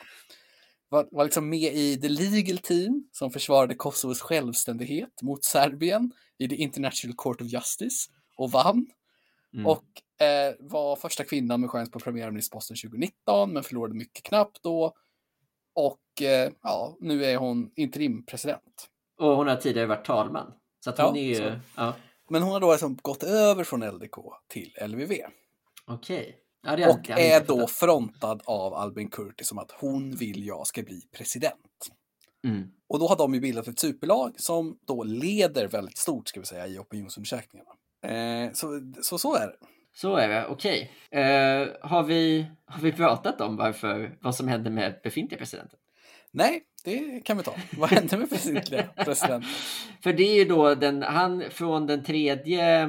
Var, 0.95 1.09
var 1.11 1.25
liksom 1.25 1.49
med 1.49 1.75
i 1.75 1.97
The 1.97 2.09
Legal 2.09 2.59
Team 2.59 3.09
som 3.13 3.31
försvarade 3.31 3.75
Kosovos 3.75 4.21
självständighet 4.21 5.23
mot 5.23 5.45
Serbien 5.45 6.13
i 6.39 6.49
The 6.49 6.55
International 6.55 7.17
Court 7.17 7.41
of 7.41 7.47
Justice 7.47 8.11
och 8.37 8.51
vann. 8.51 8.87
Mm. 9.55 9.67
Och 9.67 9.85
eh, 10.27 10.55
var 10.61 10.97
första 10.97 11.25
kvinnan 11.25 11.61
med 11.61 11.71
chans 11.71 11.91
på 11.91 11.99
premiärministerposten 11.99 12.77
2019 12.77 13.53
men 13.53 13.63
förlorade 13.63 13.95
mycket 13.95 14.23
knappt 14.23 14.63
då. 14.63 14.95
Och 15.75 16.23
eh, 16.23 16.53
ja, 16.63 16.97
nu 17.01 17.25
är 17.25 17.37
hon 17.37 17.71
interimpresident. 17.77 18.89
Och 19.19 19.37
hon 19.37 19.49
har 19.49 19.57
tidigare 19.57 19.87
varit 19.87 20.07
talman. 20.07 20.53
Så 20.85 20.91
att 20.91 20.99
Ja, 20.99 21.07
hon 21.07 21.17
är 21.17 21.41
ju... 21.41 21.61
Ja, 21.77 21.95
Men 22.31 22.43
hon 22.43 22.53
har 22.53 22.61
då 22.61 22.73
liksom 22.73 22.99
gått 23.03 23.23
över 23.23 23.65
från 23.65 23.81
LDK 23.81 24.17
till 24.49 24.73
LVV. 24.87 25.13
okej. 25.87 26.44
Ja, 26.65 26.77
det 26.77 26.83
har- 26.83 26.91
Och 26.93 27.01
det 27.07 27.31
är 27.33 27.41
då 27.45 27.55
fattat. 27.57 27.71
frontad 27.71 28.43
av 28.45 28.75
Albin 28.75 29.09
Kurti 29.11 29.45
som 29.45 29.59
att 29.59 29.71
hon 29.81 30.17
vill 30.17 30.47
jag 30.47 30.67
ska 30.67 30.83
bli 30.83 31.01
president. 31.17 31.91
Mm. 32.47 32.69
Och 32.89 32.99
då 32.99 33.07
har 33.09 33.17
de 33.17 33.35
ju 33.35 33.41
bildat 33.41 33.69
ett 33.69 33.79
superlag 33.79 34.33
som 34.37 34.79
då 34.87 35.03
leder 35.03 35.69
väldigt 35.69 35.99
stort 35.99 36.29
ska 36.29 36.41
vi 36.41 36.47
säga 36.47 36.67
i 36.67 36.79
opinionsundersökningarna. 36.79 37.71
Eh, 38.07 38.53
så, 38.53 38.93
så 39.03 39.19
så 39.19 39.35
är 39.37 39.47
det. 39.47 39.57
Så 39.97 40.17
är 40.17 40.29
det, 40.29 40.47
okej. 40.47 40.91
Eh, 41.11 41.69
har, 41.83 42.03
vi, 42.03 42.47
har 42.67 42.81
vi 42.81 42.93
pratat 42.93 43.41
om 43.41 43.57
varför, 43.57 44.17
vad 44.21 44.35
som 44.35 44.49
hände 44.49 44.71
med 44.71 45.01
befintliga 45.03 45.39
presidenten? 45.39 45.79
Nej, 46.33 46.63
det 46.85 47.21
kan 47.25 47.37
vi 47.37 47.43
ta. 47.43 47.55
Vad 47.79 47.91
hände 47.91 48.17
med 48.17 48.29
befintliga 48.29 48.83
presidenten? 48.97 49.51
För 50.03 50.13
det 50.13 50.23
är 50.23 50.35
ju 50.35 50.45
då 50.45 50.75
den, 50.75 51.03
han 51.03 51.45
från 51.51 51.87
den 51.87 52.05
tredje, 52.05 52.89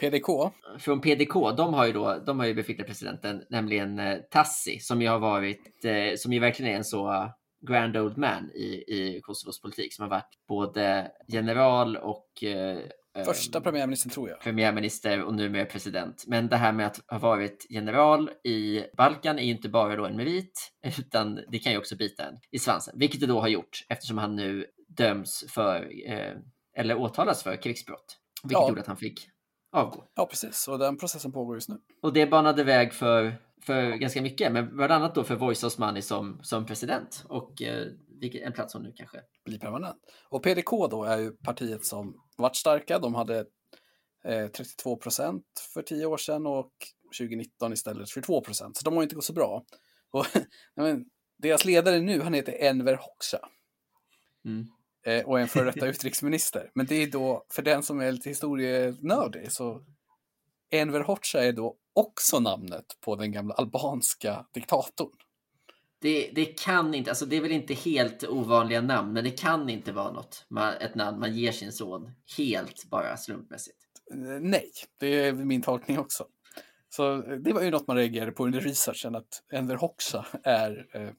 PDK? 0.00 0.52
från 0.78 1.00
PDK, 1.00 1.32
de 1.56 1.74
har 1.74 1.86
ju 1.86 1.92
då, 1.92 2.18
de 2.26 2.38
har 2.40 2.46
ju 2.46 2.54
befintliga 2.54 2.86
presidenten, 2.86 3.42
nämligen 3.50 3.98
eh, 3.98 4.18
Tassi, 4.30 4.78
som 4.80 5.02
ju 5.02 5.08
har 5.08 5.18
varit, 5.18 5.84
eh, 5.84 6.16
som 6.16 6.32
ju 6.32 6.40
verkligen 6.40 6.72
är 6.72 6.76
en 6.76 6.84
så 6.84 7.30
grand 7.68 7.96
old 7.96 8.18
man 8.18 8.50
i, 8.54 8.84
i 8.88 9.20
Kosovos 9.22 9.60
politik, 9.60 9.94
som 9.94 10.02
har 10.02 10.10
varit 10.10 10.30
både 10.48 11.10
general 11.28 11.96
och 11.96 12.44
eh, 12.44 12.78
Första 13.24 13.60
premiärministern 13.60 14.10
tror 14.10 14.28
jag. 14.28 14.40
premiärminister 14.40 15.22
och 15.22 15.34
numera 15.34 15.64
president. 15.64 16.24
Men 16.26 16.48
det 16.48 16.56
här 16.56 16.72
med 16.72 16.86
att 16.86 17.00
ha 17.08 17.18
varit 17.18 17.66
general 17.70 18.30
i 18.44 18.84
Balkan 18.96 19.38
är 19.38 19.42
ju 19.42 19.50
inte 19.50 19.68
bara 19.68 19.96
då 19.96 20.06
en 20.06 20.16
merit, 20.16 20.72
utan 20.98 21.40
det 21.48 21.58
kan 21.58 21.72
ju 21.72 21.78
också 21.78 21.96
bita 21.96 22.24
en 22.24 22.34
i 22.50 22.58
svansen, 22.58 22.94
vilket 22.98 23.20
det 23.20 23.26
då 23.26 23.40
har 23.40 23.48
gjort 23.48 23.84
eftersom 23.88 24.18
han 24.18 24.36
nu 24.36 24.66
döms 24.88 25.44
för, 25.48 25.90
eh, 26.06 26.32
eller 26.76 26.98
åtalas 26.98 27.42
för 27.42 27.56
krigsbrott, 27.62 28.16
vilket 28.42 28.60
Ja. 28.62 28.68
gjorde 28.68 28.80
att 28.80 28.86
han 28.86 28.96
fick 28.96 29.20
avgå. 29.72 30.04
Ja, 30.14 30.26
precis. 30.26 30.68
Och 30.68 30.78
den 30.78 30.96
processen 30.96 31.32
pågår 31.32 31.56
just 31.56 31.68
nu. 31.68 31.78
Och 32.02 32.12
det 32.12 32.26
banade 32.26 32.64
väg 32.64 32.94
för, 32.94 33.36
för 33.62 33.90
ganska 33.90 34.22
mycket, 34.22 34.52
men 34.52 34.76
bland 34.76 34.92
annat 34.92 35.14
då 35.14 35.24
för 35.24 35.36
Voice 35.36 35.64
Osmani 35.64 36.02
som, 36.02 36.40
som 36.42 36.66
president 36.66 37.24
och 37.28 37.62
eh, 37.62 37.86
en 38.22 38.52
plats 38.52 38.72
som 38.72 38.82
nu 38.82 38.92
kanske 38.96 39.20
bli 39.44 39.58
permanent. 39.58 39.98
Och 40.28 40.42
PDK 40.42 40.70
då 40.90 41.04
är 41.04 41.18
ju 41.18 41.30
partiet 41.30 41.84
som 41.84 42.14
varit 42.36 42.56
starka. 42.56 42.98
De 42.98 43.14
hade 43.14 43.38
eh, 44.24 44.46
32 44.46 44.96
procent 44.96 45.44
för 45.74 45.82
tio 45.82 46.06
år 46.06 46.16
sedan 46.16 46.46
och 46.46 46.72
2019 47.18 47.72
istället 47.72 48.08
22 48.08 48.40
procent. 48.40 48.76
Så 48.76 48.84
de 48.84 48.96
har 48.96 49.02
inte 49.02 49.14
gått 49.14 49.24
så 49.24 49.32
bra. 49.32 49.64
Och, 50.10 50.26
men, 50.76 51.04
deras 51.38 51.64
ledare 51.64 52.00
nu, 52.00 52.20
han 52.20 52.34
heter 52.34 52.52
Enver 52.52 52.96
Hoxha 52.96 53.38
Mm. 54.44 54.66
Eh, 55.06 55.24
och 55.24 55.40
en 55.40 55.48
före 55.48 55.64
detta 55.64 55.86
utrikesminister. 55.88 56.70
Men 56.74 56.86
det 56.86 56.94
är 56.94 57.06
då, 57.06 57.46
för 57.52 57.62
den 57.62 57.82
som 57.82 58.00
är 58.00 58.12
lite 58.12 58.28
historienördig, 58.28 59.52
så 59.52 59.84
Enver 60.70 61.00
Hoxha 61.00 61.44
är 61.44 61.52
då 61.52 61.76
också 61.92 62.40
namnet 62.40 62.84
på 63.00 63.16
den 63.16 63.32
gamla 63.32 63.54
albanska 63.54 64.46
diktatorn. 64.54 65.10
Det, 66.00 66.30
det 66.34 66.44
kan 66.44 66.94
inte, 66.94 67.10
alltså 67.10 67.26
det 67.26 67.36
är 67.36 67.40
väl 67.40 67.52
inte 67.52 67.74
helt 67.74 68.24
ovanliga 68.24 68.80
namn, 68.80 69.12
men 69.12 69.24
det 69.24 69.30
kan 69.30 69.68
inte 69.68 69.92
vara 69.92 70.12
något, 70.12 70.46
man, 70.48 70.74
ett 70.74 70.94
namn 70.94 71.20
man 71.20 71.36
ger 71.36 71.52
sin 71.52 71.72
son 71.72 72.10
helt 72.36 72.84
bara 72.84 73.16
slumpmässigt. 73.16 73.78
Eh, 74.12 74.40
Nej, 74.40 74.70
det 74.98 75.06
är 75.06 75.32
min 75.32 75.62
tolkning 75.62 75.98
också. 75.98 76.26
Så 76.88 77.14
eh, 77.14 77.38
det 77.38 77.52
var 77.52 77.62
ju 77.62 77.70
något 77.70 77.86
man 77.86 77.96
reagerade 77.96 78.32
på 78.32 78.44
under 78.44 78.60
researchen, 78.60 79.14
att 79.14 79.42
Enver 79.52 79.76
Hoxha 79.76 80.26
är 80.42 80.86
eh, 80.92 81.10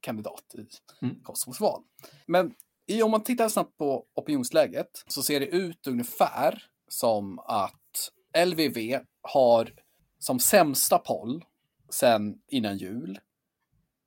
kandidat 0.00 0.54
i 0.54 0.66
Mm. 1.04 1.22
Kosovos 1.22 1.60
val. 1.60 1.82
Men 2.26 2.54
i, 2.86 3.02
om 3.02 3.10
man 3.10 3.22
tittar 3.24 3.48
snabbt 3.48 3.76
på 3.78 4.06
opinionsläget 4.14 5.04
så 5.06 5.22
ser 5.22 5.40
det 5.40 5.46
ut 5.46 5.86
ungefär 5.86 6.62
som 6.88 7.38
att 7.38 8.10
LVV 8.46 8.98
har 9.22 9.72
som 10.18 10.38
sämsta 10.40 10.98
poll 10.98 11.44
sen 11.90 12.38
innan 12.48 12.76
jul 12.78 13.20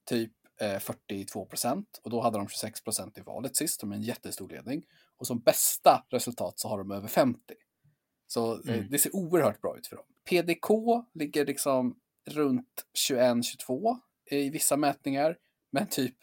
typ 0.09 0.31
eh, 0.61 0.79
42 0.79 1.45
procent 1.45 1.99
och 2.03 2.09
då 2.09 2.21
hade 2.21 2.37
de 2.37 2.47
26 2.47 2.83
procent 2.83 3.17
i 3.17 3.21
valet 3.21 3.55
sist, 3.55 3.81
de 3.81 3.91
är 3.91 3.95
en 3.95 4.01
jättestor 4.01 4.49
ledning. 4.49 4.85
Och 5.17 5.27
som 5.27 5.39
bästa 5.39 6.05
resultat 6.09 6.59
så 6.59 6.67
har 6.67 6.77
de 6.77 6.91
över 6.91 7.07
50. 7.07 7.39
Så 8.27 8.53
eh, 8.53 8.73
Mm. 8.73 8.87
det 8.89 8.99
ser 8.99 9.15
oerhört 9.15 9.61
bra 9.61 9.77
ut 9.77 9.87
för 9.87 9.95
dem. 9.95 10.05
PDK 10.29 10.69
ligger 11.13 11.45
liksom 11.45 11.99
runt 12.27 12.85
21-22 13.09 13.97
i 14.31 14.49
vissa 14.49 14.77
mätningar, 14.77 15.37
men 15.71 15.87
typ 15.87 16.15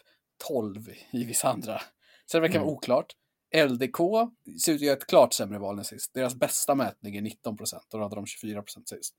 12 0.47 0.89
i 1.11 1.23
vissa 1.23 1.49
andra. 1.49 1.81
Så 2.25 2.37
det 2.37 2.41
verkar 2.41 2.59
vara 2.59 2.63
Mm. 2.67 2.73
oklart. 2.77 3.13
LDK 3.55 3.97
ser 4.65 4.71
ut 4.71 4.75
att 4.77 4.81
göra 4.81 4.97
ett 4.97 5.07
klart 5.07 5.33
sämre 5.33 5.59
val 5.59 5.77
än 5.77 5.83
sist. 5.85 6.13
Deras 6.13 6.35
bästa 6.35 6.75
mätning 6.75 7.15
är 7.15 7.21
19 7.21 7.57
procent 7.57 7.93
och 7.93 7.99
då 7.99 8.05
hade 8.05 8.15
de 8.15 8.25
24 8.25 8.61
procent 8.61 8.89
sist. 8.89 9.15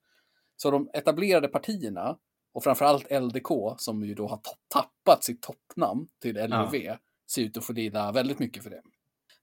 Så 0.55 0.71
de 0.71 0.89
etablerade 0.93 1.47
partierna 1.47 2.17
och 2.53 2.63
framförallt 2.63 3.11
LDK 3.11 3.47
som 3.77 4.03
ju 4.03 4.13
då 4.15 4.27
har 4.27 4.39
tappat 4.73 5.23
sitt 5.23 5.41
toppnamn 5.41 6.07
till 6.21 6.37
LVV 6.37 6.97
ser 7.31 7.41
ut 7.41 7.57
att 7.57 7.65
få 7.65 7.73
lida 7.73 8.11
väldigt 8.11 8.39
mycket 8.39 8.63
för 8.63 8.69
det. 8.69 8.81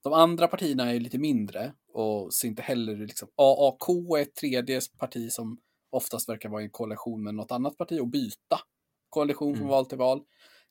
De 0.02 0.12
andra 0.12 0.48
partierna 0.48 0.92
är 0.92 1.00
lite 1.00 1.18
mindre 1.18 1.72
och 1.92 2.34
ser 2.34 2.48
inte 2.48 2.62
heller 2.62 2.96
liksom 2.96 3.28
AAK 3.36 3.88
är 4.18 4.22
ett 4.22 4.34
tredje 4.34 4.80
parti 4.98 5.32
som 5.32 5.58
oftast 5.90 6.28
verkar 6.28 6.48
vara 6.48 6.60
i 6.62 6.64
en 6.64 6.70
koalition 6.70 7.22
med 7.24 7.34
något 7.34 7.52
annat 7.52 7.76
parti 7.78 8.00
och 8.00 8.08
byta 8.08 8.58
koalition 9.08 9.54
från 9.54 9.62
Mm. 9.62 9.70
val 9.70 9.86
till 9.86 9.98
val. 9.98 10.22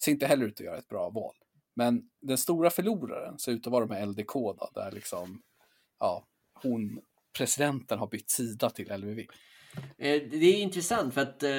Ser 0.04 0.12
inte 0.12 0.26
heller 0.28 0.46
ut 0.46 0.54
att 0.60 0.66
göra 0.66 0.78
ett 0.78 0.88
bra 0.88 1.10
val. 1.10 1.36
Men 1.76 2.04
den 2.22 2.38
stora 2.38 2.70
förloraren 2.70 3.40
ser 3.40 3.52
ut 3.52 3.68
att 3.68 3.72
vara 3.74 3.86
de 3.86 3.96
här 3.96 4.06
LDK 4.06 4.34
då, 4.34 4.70
där 4.74 4.92
liksom 4.92 5.42
ja, 6.00 6.26
hon, 6.54 7.02
presidenten 7.38 8.00
har 8.00 8.08
bytt 8.08 8.32
sida 8.32 8.70
till 8.70 8.94
LVV. 8.98 9.20
Eh, 9.98 10.22
det 10.32 10.46
är 10.46 10.62
intressant 10.62 11.14
för 11.14 11.22
att 11.22 11.44
eh, 11.44 11.50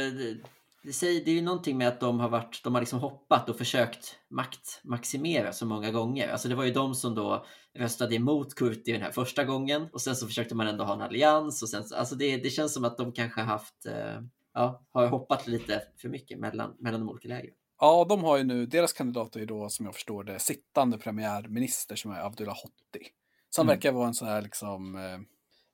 det, 0.83 0.93
säger, 0.93 1.25
det 1.25 1.31
är 1.31 1.35
ju 1.35 1.43
någonting 1.43 1.79
med 1.79 1.89
att 1.89 2.01
de 2.01 2.21
har, 2.21 2.29
varit, 2.29 2.61
de 2.65 2.75
har 2.75 2.83
liksom 2.83 2.99
hoppat 2.99 3.49
och 3.49 3.59
försökt 3.59 4.19
maktmaximera 4.29 5.53
så 5.53 5.67
många 5.67 5.91
gånger. 5.91 6.29
Alltså 6.29 6.49
det 6.49 6.55
var 6.55 6.65
ju 6.65 6.73
de 6.73 6.95
som 6.95 7.15
då 7.15 7.47
röstade 7.75 8.15
emot 8.15 8.55
Kurti 8.55 8.93
den 8.93 9.03
här 9.03 9.13
första 9.13 9.45
gången 9.45 9.89
och 9.93 10.01
sen 10.01 10.17
så 10.17 10.27
försökte 10.27 10.55
man 10.55 10.67
ändå 10.67 10.85
ha 10.85 10.95
en 10.95 11.01
allians 11.01 11.63
och 11.63 11.69
sen 11.69 11.85
alltså 11.95 12.15
det, 12.15 12.37
det 12.37 12.51
känns 12.51 12.75
som 12.75 12.85
att 12.85 12.97
de 12.97 13.13
kanske 13.13 13.41
har 13.41 13.49
haft, 13.49 13.87
eh, 13.87 14.21
ja, 14.55 14.87
har 14.91 15.07
hoppat 15.07 15.47
lite 15.47 15.83
för 15.97 16.09
mycket 16.09 16.39
mellan, 16.39 16.77
mellan 16.79 17.01
de 17.01 17.09
olika 17.09 17.29
lägren. 17.29 17.55
Ja, 17.85 18.07
de 18.09 18.25
har 18.25 18.37
ju 18.39 18.45
nu, 18.45 18.67
deras 18.67 18.93
kandidat 18.93 19.37
är 19.37 19.41
ju 19.41 19.47
då 19.47 19.69
som 19.69 19.87
jag 19.87 19.95
förstår 19.95 20.25
det 20.25 20.39
sittande 20.39 20.99
premiärminister 20.99 21.97
som 21.97 22.11
är 22.11 22.21
Abdullah 22.27 22.57
Hotti. 22.63 23.07
Som 23.51 23.67
Mm. 23.67 23.77
verkar 23.77 23.93
vara 23.93 24.07
en 24.07 24.15
sån 24.15 24.29
här 24.29 24.43
liksom, 24.43 24.97
eh, 24.97 25.19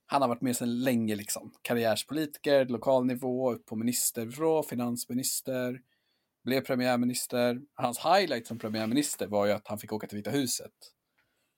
han 0.07 0.23
har 0.23 0.29
varit 0.29 0.41
med 0.41 0.57
sedan 0.57 0.81
länge 0.81 1.17
liksom. 1.17 1.53
Karriärspolitiker, 1.63 2.65
lokal 2.67 3.07
nivå, 3.07 3.53
upp 3.53 3.67
på 3.67 3.77
ministernivå, 3.77 4.63
finansminister, 4.63 5.81
blev 6.45 6.61
premiärminister. 6.61 7.61
Hans 7.75 7.99
highlight 7.99 8.47
som 8.47 8.59
premiärminister 8.59 9.27
var 9.27 9.47
ju 9.47 9.53
att 9.53 9.69
han 9.69 9.79
fick 9.79 9.93
åka 9.93 10.07
till 10.07 10.17
Vita 10.17 10.31
huset 10.31 10.73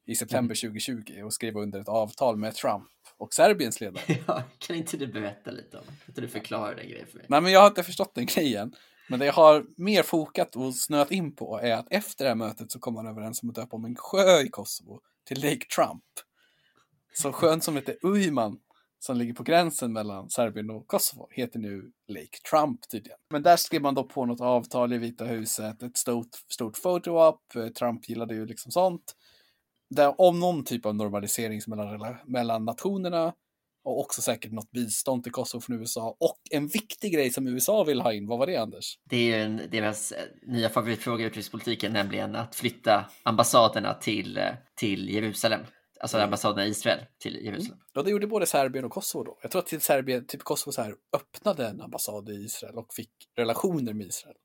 i 0.07 0.15
september 0.15 0.55
2020 0.55 1.23
och 1.25 1.33
skriva 1.33 1.61
under 1.61 1.81
ett 1.81 1.89
avtal 1.89 2.37
med 2.37 2.55
Trump 2.55 2.89
och 3.19 3.35
Serbiens 3.35 3.81
ledare. 3.81 4.05
Ja, 4.27 4.43
kan 4.59 4.77
inte 4.77 4.97
du 4.97 5.07
berätta 5.07 5.51
lite 5.51 5.79
om, 5.79 5.85
kan 5.85 5.95
inte 6.09 6.21
du 6.21 6.29
förklara 6.29 6.75
den 6.75 6.89
grejen 6.89 7.07
för 7.07 7.17
mig? 7.17 7.27
Nej, 7.29 7.41
men 7.41 7.53
jag 7.53 7.61
har 7.61 7.67
inte 7.69 7.83
förstått 7.83 8.15
den 8.15 8.27
grejen. 8.27 8.75
Men 9.11 9.19
det 9.19 9.27
jag 9.27 9.33
har 9.33 9.67
mer 9.77 10.03
fokat 10.03 10.57
och 10.57 10.75
snöat 10.75 11.11
in 11.11 11.37
på 11.37 11.61
är 11.61 11.73
att 11.73 11.87
efter 11.91 12.25
det 12.25 12.29
här 12.29 12.35
mötet 12.35 12.73
så 12.73 12.79
kom 12.79 12.95
man 12.95 13.07
överens 13.07 13.43
om 13.43 13.49
att 13.49 13.55
döpa 13.55 13.77
om 13.77 13.85
en 13.85 13.97
sjö 13.97 14.41
i 14.41 14.49
Kosovo 14.49 15.01
till 15.25 15.43
Lake 15.43 15.67
Trump. 15.77 16.05
Så 17.15 17.33
sjön 17.33 17.61
som 17.61 17.77
heter 17.77 17.97
Ujman, 18.03 18.59
som 18.99 19.17
ligger 19.17 19.35
på 19.35 19.43
gränsen 19.43 19.93
mellan 19.93 20.31
Serbien 20.31 20.71
och 20.71 20.87
Kosovo, 20.87 21.29
heter 21.31 21.59
nu 21.59 21.93
Lake 22.09 22.39
Trump 22.51 22.89
tydligen. 22.89 23.19
Men 23.31 23.43
där 23.43 23.57
skrev 23.57 23.83
man 23.83 23.95
då 23.95 24.05
på 24.05 24.27
något 24.27 24.41
avtal 24.41 24.93
i 24.93 24.99
Vita 24.99 25.25
huset, 25.25 25.83
ett 25.83 25.97
stort, 25.97 26.35
stort 26.49 26.83
photo 26.83 27.29
up, 27.29 27.75
Trump 27.75 28.09
gillade 28.09 28.35
ju 28.35 28.47
liksom 28.47 28.73
sånt. 28.73 29.17
Där, 29.91 30.21
om 30.21 30.41
någon 30.41 30.65
typ 30.65 30.87
av 30.87 30.95
normalisering 30.95 31.61
mellan, 31.67 32.17
mellan 32.25 32.65
nationerna 32.65 33.33
och 33.85 34.01
också 34.01 34.23
säkert 34.23 34.53
något 34.53 34.71
bistånd 34.71 35.23
till 35.23 35.33
Kosovo 35.33 35.61
från 35.61 35.81
USA. 35.81 36.17
Och 36.21 36.39
en 36.51 36.67
viktig 36.67 37.13
grej 37.13 37.31
som 37.31 37.47
USA 37.47 37.85
vill 37.85 38.01
ha 38.01 38.13
in, 38.13 38.27
vad 38.27 38.39
var 38.39 38.47
det 38.47 38.57
Anders? 38.57 38.99
Det 39.05 39.17
är 39.17 39.37
ju 39.37 39.43
en, 39.43 39.63
deras 39.71 40.13
eh, 40.13 40.25
nya 40.43 40.69
favoritfråga 40.69 41.25
i 41.25 41.27
utrikespolitiken, 41.27 41.93
nämligen 41.93 42.37
att 42.37 42.55
flytta 42.55 43.11
ambassaderna 43.23 43.95
till, 43.95 44.37
eh, 44.37 44.45
till 44.75 45.09
Jerusalem. 45.09 45.61
Alltså 46.01 46.17
mm. 46.17 46.25
ambassaderna 46.25 46.67
i 46.67 46.71
Israel 46.71 46.99
till 47.19 47.45
Jerusalem. 47.45 47.79
Mm. 47.79 47.87
Ja, 47.93 48.03
det 48.03 48.11
gjorde 48.11 48.27
både 48.27 48.47
Serbien 48.47 48.85
och 48.85 48.93
Kosovo 48.93 49.25
då. 49.25 49.39
Jag 49.43 49.51
tror 49.51 49.63
att 49.63 49.67
till 49.67 49.81
Serbien, 49.81 50.27
typ 50.27 50.43
Kosovo 50.43 50.73
så 50.73 50.83
här, 50.83 50.95
öppnade 51.17 51.67
en 51.67 51.81
ambassad 51.81 52.29
i 52.29 52.33
Israel 52.33 52.75
och 52.79 52.95
fick 52.95 53.11
relationer 53.37 53.93
med 53.93 54.07
Israel. 54.07 54.37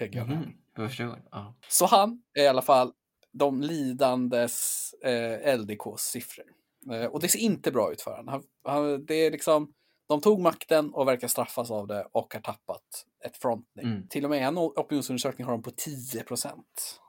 Mm, 0.00 0.52
jag 0.76 0.88
förstår. 0.88 1.22
Ja. 1.30 1.54
Så 1.68 1.86
han 1.86 2.22
är 2.34 2.42
i 2.42 2.46
alla 2.46 2.62
fall 2.62 2.92
de 3.32 3.62
lidandes 3.62 4.84
eh, 5.04 5.58
LDKs 5.58 6.02
siffror. 6.02 6.44
Eh, 6.90 7.06
och 7.06 7.20
det 7.20 7.28
ser 7.28 7.38
inte 7.38 7.72
bra 7.72 7.92
ut 7.92 8.02
för 8.02 8.16
honom. 8.16 8.42
Han, 8.64 9.06
det 9.06 9.14
är 9.14 9.30
liksom, 9.30 9.72
de 10.08 10.20
tog 10.20 10.40
makten 10.40 10.94
och 10.94 11.08
verkar 11.08 11.28
straffas 11.28 11.70
av 11.70 11.86
det 11.86 12.08
och 12.12 12.34
har 12.34 12.40
tappat 12.40 13.06
ett 13.24 13.36
frontning. 13.36 13.86
Mm. 13.86 14.08
Till 14.08 14.24
och 14.24 14.30
med 14.30 14.48
en 14.48 14.58
opinionsundersökning 14.58 15.44
har 15.44 15.52
de 15.52 15.62
på 15.62 15.70
10 15.70 16.22
procent. 16.22 17.00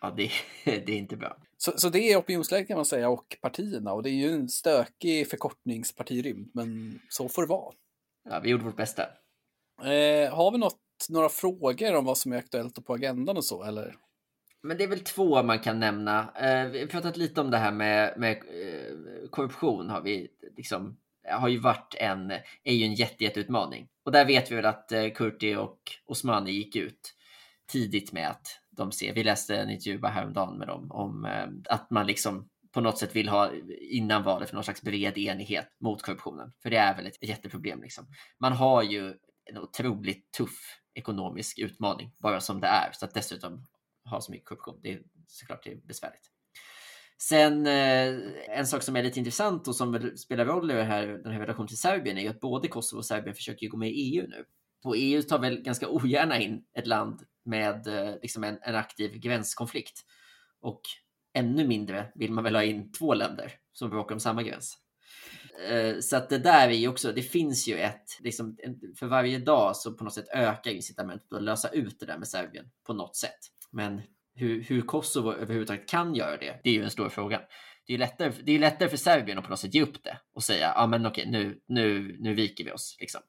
Ja, 0.00 0.10
det, 0.16 0.30
det, 0.64 0.92
är 0.92 0.98
inte 0.98 1.16
bra. 1.16 1.36
Så, 1.56 1.72
så 1.76 1.88
det 1.88 2.12
är 2.12 2.18
opinionsläget 2.18 2.68
kan 2.68 2.76
man 2.76 2.84
säga 2.84 3.08
och 3.08 3.36
partierna 3.42 3.92
och 3.92 4.02
det 4.02 4.10
är 4.10 4.14
ju 4.14 4.32
en 4.32 4.48
stökig 4.48 5.30
förkortningspartirymd, 5.30 6.50
men 6.54 7.00
så 7.08 7.28
får 7.28 7.42
det 7.42 7.48
vara. 7.48 7.74
Ja, 8.28 8.40
vi 8.40 8.50
gjorde 8.50 8.64
vårt 8.64 8.76
bästa. 8.76 9.02
Eh, 9.82 10.34
har 10.34 10.52
vi 10.52 10.58
något, 10.58 10.80
några 11.08 11.28
frågor 11.28 11.94
om 11.94 12.04
vad 12.04 12.18
som 12.18 12.32
är 12.32 12.36
aktuellt 12.36 12.78
och 12.78 12.86
på 12.86 12.94
agendan 12.94 13.36
och 13.36 13.44
så, 13.44 13.62
eller? 13.62 13.96
Men 14.62 14.78
det 14.78 14.84
är 14.84 14.88
väl 14.88 15.00
två 15.00 15.42
man 15.42 15.58
kan 15.58 15.80
nämna. 15.80 16.32
Eh, 16.34 16.70
vi 16.70 16.80
har 16.80 16.86
pratat 16.86 17.16
lite 17.16 17.40
om 17.40 17.50
det 17.50 17.58
här 17.58 17.72
med, 17.72 18.14
med 18.16 18.36
eh, 18.36 19.28
korruption. 19.30 19.90
Har 19.90 20.00
vi 20.00 20.28
liksom 20.56 20.96
har 21.28 21.48
ju 21.48 21.58
varit 21.58 21.94
en, 21.98 22.30
är 22.64 22.74
ju 22.74 22.84
en 22.84 22.94
jätte, 22.94 23.24
jätteutmaning. 23.24 23.88
Och 24.04 24.12
där 24.12 24.24
vet 24.24 24.50
vi 24.50 24.56
väl 24.56 24.66
att 24.66 24.92
eh, 24.92 25.08
Kurti 25.08 25.54
och 25.54 25.80
Osmani 26.06 26.50
gick 26.50 26.76
ut 26.76 27.14
tidigt 27.72 28.12
med 28.12 28.30
att 28.30 28.60
de 28.70 28.92
ser, 28.92 29.14
vi 29.14 29.24
läste 29.24 29.56
en 29.56 29.70
intervju 29.70 29.98
bara 29.98 30.12
häromdagen 30.12 30.58
med 30.58 30.68
dem 30.68 30.90
om 30.90 31.24
eh, 31.24 31.74
att 31.74 31.90
man 31.90 32.06
liksom 32.06 32.48
på 32.72 32.80
något 32.80 32.98
sätt 32.98 33.16
vill 33.16 33.28
ha 33.28 33.50
innan 33.80 34.22
valet 34.22 34.48
för 34.48 34.54
någon 34.54 34.64
slags 34.64 34.82
bred 34.82 35.18
enighet 35.18 35.68
mot 35.80 36.02
korruptionen. 36.02 36.52
För 36.62 36.70
det 36.70 36.76
är 36.76 36.96
väl 36.96 37.06
ett 37.06 37.28
jätteproblem. 37.28 37.82
Liksom. 37.82 38.06
Man 38.38 38.52
har 38.52 38.82
ju 38.82 39.14
en 39.44 39.58
otroligt 39.58 40.32
tuff 40.32 40.80
ekonomisk 40.94 41.58
utmaning 41.58 42.12
bara 42.18 42.40
som 42.40 42.60
det 42.60 42.66
är. 42.66 42.90
Så 42.92 43.04
att 43.04 43.14
dessutom 43.14 43.66
ha 44.04 44.20
så 44.20 44.32
mycket 44.32 44.48
korruption. 44.48 44.80
Det 44.82 44.92
är 44.92 45.02
såklart 45.26 45.64
det 45.64 45.72
är 45.72 45.76
besvärligt. 45.76 46.30
Sen 47.22 47.66
eh, 47.66 48.18
en 48.48 48.66
sak 48.66 48.82
som 48.82 48.96
är 48.96 49.02
lite 49.02 49.18
intressant 49.18 49.68
och 49.68 49.76
som 49.76 50.12
spelar 50.16 50.44
roll 50.44 50.70
i 50.70 50.74
här, 50.74 51.06
den 51.06 51.32
här 51.32 51.40
relationen 51.40 51.68
till 51.68 51.78
Serbien 51.78 52.18
är 52.18 52.22
ju 52.22 52.28
att 52.28 52.40
både 52.40 52.68
Kosovo 52.68 52.98
och 52.98 53.06
Serbien 53.06 53.34
försöker 53.34 53.68
gå 53.68 53.76
med 53.76 53.90
i 53.90 53.92
EU 53.92 54.26
nu. 54.28 54.44
Och 54.84 54.94
EU 54.96 55.22
tar 55.22 55.38
väl 55.38 55.62
ganska 55.62 55.88
ogärna 55.88 56.38
in 56.40 56.64
ett 56.74 56.86
land 56.86 57.22
med 57.44 57.86
eh, 57.86 58.14
liksom 58.22 58.44
en, 58.44 58.58
en 58.62 58.74
aktiv 58.74 59.18
gränskonflikt. 59.18 60.00
Och 60.60 60.80
ännu 61.34 61.66
mindre 61.66 62.12
vill 62.14 62.32
man 62.32 62.44
väl 62.44 62.54
ha 62.54 62.62
in 62.62 62.92
två 62.92 63.14
länder 63.14 63.52
som 63.72 63.90
bråkar 63.90 64.14
om 64.14 64.20
samma 64.20 64.42
gräns. 64.42 64.78
Eh, 65.68 66.00
så 66.00 66.16
att 66.16 66.28
det 66.28 66.38
där 66.38 66.68
är 66.68 66.72
ju 66.72 66.88
också, 66.88 67.12
det 67.12 67.22
finns 67.22 67.68
ju 67.68 67.78
ett, 67.78 68.06
liksom, 68.20 68.56
för 68.98 69.06
varje 69.06 69.38
dag 69.38 69.76
så 69.76 69.92
på 69.92 70.04
något 70.04 70.14
sätt 70.14 70.28
ökar 70.34 70.70
incitamentet 70.70 71.32
att 71.32 71.42
lösa 71.42 71.68
ut 71.68 72.00
det 72.00 72.06
där 72.06 72.18
med 72.18 72.28
Serbien 72.28 72.70
på 72.86 72.92
något 72.92 73.16
sätt. 73.16 73.38
Men 73.72 74.02
hur, 74.34 74.62
hur 74.62 74.82
Kosovo 74.82 75.32
överhuvudtaget 75.32 75.88
kan 75.88 76.14
göra 76.14 76.36
det, 76.36 76.60
det 76.64 76.70
är 76.70 76.74
ju 76.74 76.84
en 76.84 76.90
stor 76.90 77.08
fråga. 77.08 77.40
Det 77.86 77.94
är 77.94 77.98
lättare, 77.98 78.32
det 78.42 78.52
är 78.52 78.58
lättare 78.58 78.88
för 78.88 78.96
Serbien 78.96 79.38
att 79.38 79.44
på 79.44 79.50
något 79.50 79.58
sätt 79.58 79.74
ge 79.74 79.82
upp 79.82 80.04
det 80.04 80.18
och 80.34 80.42
säga, 80.42 80.66
ja 80.66 80.82
ah, 80.82 80.86
men 80.86 81.06
okej, 81.06 81.26
nu, 81.30 81.60
nu, 81.66 82.16
nu 82.20 82.34
viker 82.34 82.64
vi 82.64 82.72
oss, 82.72 82.96
liksom. 83.00 83.20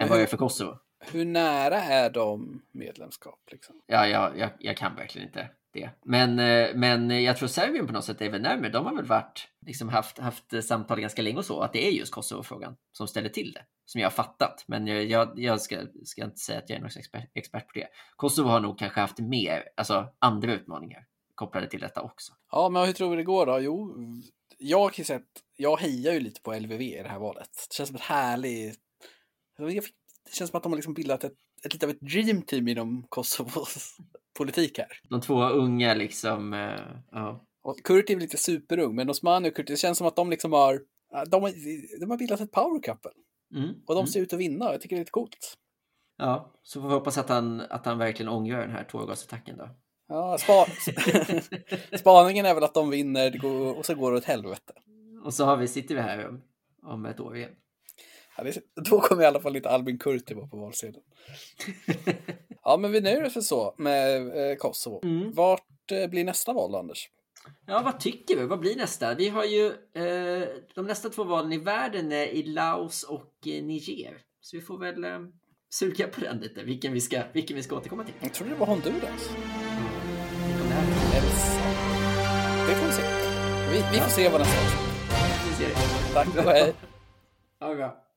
Än 0.00 0.08
vad 0.08 0.18
det 0.18 0.22
är 0.22 0.26
för 0.26 0.36
Kosovo. 0.36 0.78
Hur 1.12 1.24
nära 1.24 1.76
är 1.76 2.10
de 2.10 2.62
medlemskap? 2.72 3.48
Liksom? 3.50 3.82
Ja, 3.86 4.08
jag, 4.08 4.38
jag, 4.38 4.50
jag 4.58 4.76
kan 4.76 4.96
verkligen 4.96 5.28
inte 5.28 5.50
det. 5.72 5.90
Men, 6.04 6.38
eh, 6.38 6.68
men 6.74 7.22
jag 7.22 7.36
tror 7.36 7.48
Serbien 7.48 7.86
på 7.86 7.92
något 7.92 8.04
sätt 8.04 8.20
är 8.20 8.30
väl 8.30 8.42
närmare. 8.42 8.68
De 8.68 8.86
har 8.86 8.94
väl 8.94 9.04
varit, 9.04 9.48
liksom 9.66 9.88
haft, 9.88 10.18
haft 10.18 10.64
samtal 10.64 11.00
ganska 11.00 11.22
länge 11.22 11.38
och 11.38 11.44
så, 11.44 11.60
att 11.60 11.72
det 11.72 11.86
är 11.86 11.90
just 11.90 12.12
Kosovo-frågan 12.12 12.76
som 12.92 13.08
ställer 13.08 13.28
till 13.28 13.52
det. 13.52 13.64
Som 13.84 14.00
jag 14.00 14.06
har 14.06 14.12
fattat. 14.12 14.64
Men 14.66 14.86
jag, 15.08 15.38
jag 15.38 15.60
ska, 15.60 15.76
ska 16.04 16.24
inte 16.24 16.38
säga 16.38 16.58
att 16.58 16.70
jag 16.70 16.76
är 16.76 16.80
någon 16.80 16.90
expert, 16.98 17.30
expert 17.34 17.66
på 17.66 17.78
det. 17.78 17.88
Kosovo 18.16 18.48
har 18.48 18.60
nog 18.60 18.78
kanske 18.78 19.00
haft 19.00 19.18
mer, 19.18 19.64
alltså 19.76 20.08
andra 20.18 20.52
utmaningar 20.52 21.04
kopplade 21.38 21.66
till 21.68 21.80
detta 21.80 22.02
också. 22.02 22.32
Ja, 22.50 22.68
men 22.68 22.86
hur 22.86 22.92
tror 22.92 23.10
vi 23.10 23.16
det 23.16 23.24
går 23.24 23.46
då? 23.46 23.60
Jo, 23.60 23.96
jag 24.58 24.92
kan 24.92 25.04
säga 25.04 25.18
att 25.18 25.42
jag 25.56 25.76
hejar 25.76 26.12
ju 26.12 26.20
lite 26.20 26.40
på 26.40 26.54
LVV 26.54 26.82
i 26.82 27.02
det 27.02 27.08
här 27.08 27.18
valet. 27.18 27.50
Det 27.68 27.74
känns 27.74 27.88
som 27.88 27.96
ett 27.96 28.02
härligt... 28.02 28.80
Det 30.24 30.34
känns 30.34 30.50
som 30.50 30.56
att 30.56 30.62
de 30.62 30.72
har 30.72 30.76
liksom 30.76 30.94
bildat 30.94 31.24
ett, 31.24 31.36
ett 31.64 31.72
lite 31.72 31.86
av 31.86 31.90
ett 31.90 32.00
dream 32.00 32.42
team 32.42 32.68
inom 32.68 33.06
Kosovos 33.08 33.96
politik 34.38 34.78
här. 34.78 35.00
De 35.10 35.20
två 35.20 35.44
unga 35.44 35.94
liksom, 35.94 36.52
uh, 36.52 37.00
ja. 37.10 37.44
Och 37.62 37.82
Kurt 37.84 38.10
är 38.10 38.16
lite 38.16 38.36
superung, 38.36 38.94
men 38.94 39.10
Osmani 39.10 39.50
och 39.50 39.56
Kurt, 39.56 39.66
det 39.66 39.76
känns 39.76 39.98
som 39.98 40.06
att 40.06 40.16
de 40.16 40.30
liksom 40.30 40.52
har, 40.52 40.80
de 41.30 41.42
har, 41.42 41.52
de 42.00 42.10
har 42.10 42.18
bildat 42.18 42.40
ett 42.40 42.52
power 42.52 42.82
couple. 42.82 43.10
Mm. 43.54 43.74
Och 43.86 43.94
de 43.94 44.06
ser 44.06 44.18
mm. 44.18 44.24
ut 44.24 44.32
att 44.32 44.38
vinna, 44.38 44.72
jag 44.72 44.80
tycker 44.80 44.96
det 44.96 45.00
är 45.00 45.02
lite 45.02 45.10
coolt. 45.10 45.54
Ja, 46.18 46.52
så 46.62 46.80
får 46.80 46.88
vi 46.88 46.94
hoppas 46.94 47.18
att 47.18 47.28
han, 47.28 47.60
att 47.60 47.86
han 47.86 47.98
verkligen 47.98 48.32
ångrar 48.32 48.60
den 48.60 48.70
här 48.70 48.84
tårgasattacken 48.84 49.56
då. 49.56 49.68
Ja, 50.08 50.38
spa 50.38 50.66
spaningen 51.98 52.46
är 52.46 52.54
väl 52.54 52.64
att 52.64 52.74
de 52.74 52.90
vinner 52.90 53.44
och 53.78 53.86
så 53.86 53.94
går 53.94 54.12
det 54.12 54.18
åt 54.18 54.24
helvete. 54.24 54.72
Och 55.24 55.34
så 55.34 55.44
har 55.44 55.56
vi, 55.56 55.68
sitter 55.68 55.94
vi 55.94 56.00
här 56.00 56.28
om, 56.28 56.42
om 56.82 57.06
ett 57.06 57.20
år 57.20 57.36
igen. 57.36 57.50
Då 58.90 59.00
kommer 59.00 59.22
i 59.22 59.26
alla 59.26 59.40
fall 59.40 59.52
lite 59.52 59.68
Albin 59.68 59.98
Kurti 59.98 60.34
vara 60.34 60.46
på 60.46 60.56
valsedeln. 60.56 61.04
ja, 62.62 62.76
men 62.76 62.92
vi 62.92 63.00
nöjer 63.00 63.24
oss 63.24 63.32
för 63.32 63.40
så 63.40 63.74
med 63.78 64.16
eh, 64.50 64.56
Kosovo. 64.56 65.00
Mm. 65.04 65.32
Vart 65.32 65.92
eh, 65.92 66.10
blir 66.10 66.24
nästa 66.24 66.52
val, 66.52 66.74
Anders? 66.74 67.08
Ja, 67.66 67.82
vad 67.84 68.00
tycker 68.00 68.36
vi? 68.36 68.46
Vad 68.46 68.60
blir 68.60 68.76
nästa? 68.76 69.14
Vi 69.14 69.28
har 69.28 69.44
ju 69.44 69.66
eh, 69.66 70.48
de 70.74 70.86
nästa 70.86 71.08
två 71.08 71.24
valen 71.24 71.52
i 71.52 71.58
världen 71.58 72.12
är 72.12 72.26
i 72.26 72.42
Laos 72.42 73.02
och 73.02 73.32
eh, 73.46 73.64
Niger. 73.64 74.18
Så 74.40 74.56
vi 74.56 74.62
får 74.62 74.78
väl 74.78 75.04
eh, 75.04 75.18
suga 75.70 76.08
på 76.08 76.20
den 76.20 76.38
lite, 76.38 76.62
vilken 76.62 76.92
vi 76.92 77.00
ska, 77.00 77.22
vilken 77.32 77.56
vi 77.56 77.62
ska 77.62 77.76
återkomma 77.76 78.04
till. 78.04 78.14
Jag 78.20 78.34
tror 78.34 78.48
det 78.48 78.54
var 78.54 78.66
Honduras. 78.66 79.30
Mm. 79.30 79.88
Det 82.68 82.74
får 82.74 82.86
vi 82.86 82.92
se. 82.92 83.02
Vi, 83.70 83.84
vi 83.92 84.00
får 84.00 84.10
se 84.10 84.28
vad 84.28 84.40
nästa 84.40 84.88
ser 85.58 86.14
Tack 86.14 86.36
och 86.36 86.52
hej. 86.52 86.74
Ha 87.60 87.68
det 87.68 87.76
bra. 87.76 88.07